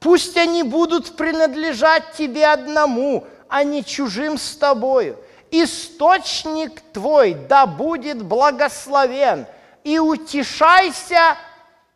Пусть 0.00 0.36
они 0.36 0.62
будут 0.62 1.16
принадлежать 1.16 2.12
тебе 2.12 2.46
одному, 2.46 3.26
а 3.48 3.64
не 3.64 3.84
чужим 3.84 4.38
с 4.38 4.56
тобою– 4.56 5.16
источник 5.50 6.80
твой 6.92 7.34
да 7.34 7.66
будет 7.66 8.22
благословен, 8.22 9.46
и 9.84 9.98
утешайся 9.98 11.36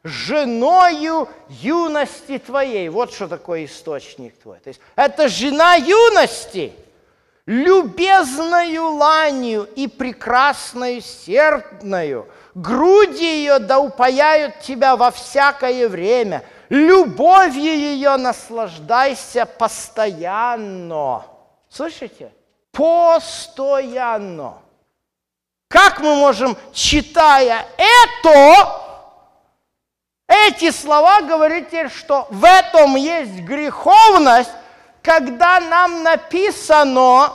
женою 0.03 1.29
юности 1.49 2.39
твоей. 2.39 2.89
Вот 2.89 3.13
что 3.13 3.29
такое 3.29 3.67
источник 3.67 4.39
твой. 4.41 4.59
То 4.59 4.69
есть 4.69 4.81
это 4.97 5.29
жена 5.29 5.75
юности, 5.75 6.73
любезною 7.47 8.95
ланью 8.95 9.69
и 9.77 9.87
прекрасною 9.87 11.01
сердною. 11.01 12.29
Груди 12.55 13.25
ее 13.25 13.59
да 13.59 13.79
упаяют 13.79 14.61
тебя 14.61 14.97
во 14.97 15.11
всякое 15.11 15.89
время. 15.89 16.43
Любовью 16.69 17.75
ее 17.75 18.17
наслаждайся 18.17 19.47
постоянно. 19.47 21.25
Слышите? 21.69 22.33
постоянно. 22.73 24.59
Как 25.69 26.01
мы 26.01 26.17
можем, 26.17 26.57
читая 26.73 27.67
это, 27.77 28.81
эти 30.27 30.71
слова 30.71 31.23
говорить, 31.23 31.91
что 31.93 32.27
в 32.31 32.45
этом 32.45 32.97
есть 32.97 33.41
греховность, 33.41 34.51
когда 35.03 35.61
нам 35.61 36.03
написано, 36.03 37.33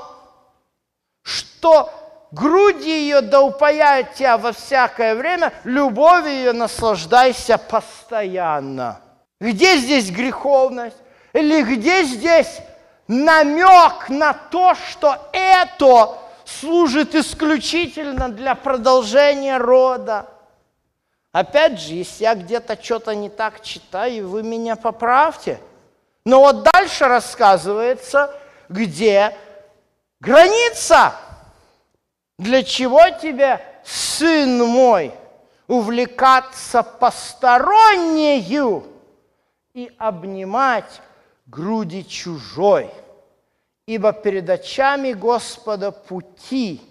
что 1.24 1.92
груди 2.32 2.90
ее 2.90 3.22
да 3.22 3.42
упаяют 3.42 4.14
тебя 4.14 4.38
во 4.38 4.52
всякое 4.52 5.16
время, 5.16 5.54
любовью 5.64 6.32
ее 6.32 6.54
наслаждайся 6.54 7.58
постоянно. 7.58 9.02
Где 9.40 9.78
здесь 9.78 10.10
греховность? 10.10 10.98
Или 11.34 11.62
где 11.62 12.04
здесь 12.04 12.60
намек 13.08 14.10
на 14.10 14.34
то, 14.34 14.74
что 14.76 15.30
это 15.32 16.18
служит 16.46 17.14
исключительно 17.14 18.30
для 18.30 18.56
продолжения 18.56 19.58
рода. 19.58 20.28
Опять 21.32 21.80
же, 21.80 21.94
если 21.94 22.24
я 22.24 22.34
где-то 22.34 22.82
что-то 22.82 23.14
не 23.14 23.30
так 23.30 23.62
читаю, 23.62 24.30
вы 24.30 24.42
меня 24.42 24.76
поправьте. 24.76 25.60
Но 26.26 26.40
вот 26.40 26.64
дальше 26.64 27.06
рассказывается, 27.06 28.34
где 28.70 29.38
граница. 30.20 31.14
Для 32.40 32.64
чего 32.64 33.02
тебе, 33.22 33.62
сын 33.84 34.66
мой, 34.66 35.12
увлекаться 35.68 36.82
постороннею 36.82 38.97
и 39.78 39.92
обнимать 40.00 41.02
груди 41.46 42.04
чужой? 42.04 42.90
Ибо 43.86 44.12
перед 44.12 44.50
очами 44.50 45.14
Господа 45.14 45.92
пути 45.92 46.82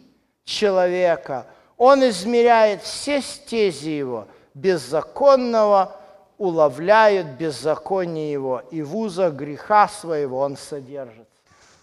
человека, 0.45 1.49
Он 1.77 2.09
измеряет 2.09 2.83
все 2.83 3.21
стези 3.21 3.91
его, 3.91 4.29
беззаконного 4.55 5.97
уловляют 6.39 7.27
беззаконие 7.27 8.31
его, 8.31 8.63
и 8.71 8.83
в 8.83 8.97
узах 8.97 9.35
греха 9.35 9.89
своего 9.89 10.39
он 10.39 10.57
содержится. 10.57 11.27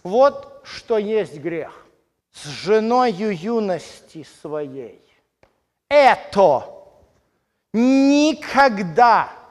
Вот 0.02 0.62
что 0.64 0.96
есть 0.96 1.36
грех. 1.36 1.86
С 2.32 2.46
женою 2.46 3.36
юности 3.36 4.26
своей. 4.40 5.02
Это 5.90 6.64
никогда 7.74 9.43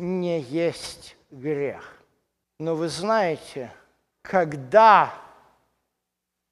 не 0.00 0.40
есть 0.40 1.16
грех. 1.30 2.02
Но 2.58 2.74
вы 2.74 2.88
знаете, 2.88 3.72
когда 4.22 5.14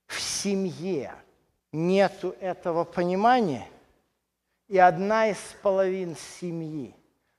в 0.07 0.21
семье 0.21 1.15
нету 1.73 2.35
этого 2.41 2.85
понимания, 2.85 3.69
и 4.69 4.79
одна 4.79 5.29
из 5.29 5.39
половин 5.63 6.15
семьи 6.39 6.95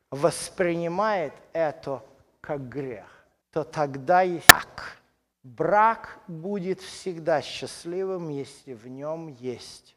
воспринимает 0.09 1.33
это 1.53 2.03
как 2.41 2.67
грех, 2.67 3.25
то 3.51 3.63
тогда 3.63 4.21
есть 4.21 4.47
так. 4.47 4.97
Брак 5.41 6.19
будет 6.27 6.81
всегда 6.81 7.41
счастливым, 7.41 8.29
если 8.29 8.73
в 8.73 8.87
нем 8.87 9.29
есть 9.29 9.95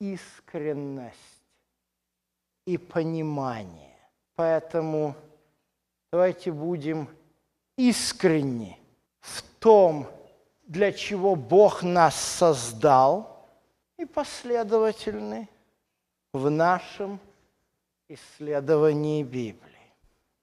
искренность 0.00 1.18
и 2.66 2.76
понимание. 2.76 3.93
Поэтому 4.36 5.14
давайте 6.12 6.50
будем 6.50 7.08
искренни 7.76 8.78
в 9.20 9.42
том, 9.58 10.06
для 10.66 10.92
чего 10.92 11.36
Бог 11.36 11.82
нас 11.82 12.16
создал, 12.16 13.34
и 13.96 14.04
последовательны 14.04 15.48
в 16.32 16.50
нашем 16.50 17.20
исследовании 18.08 19.22
Библии. 19.22 19.73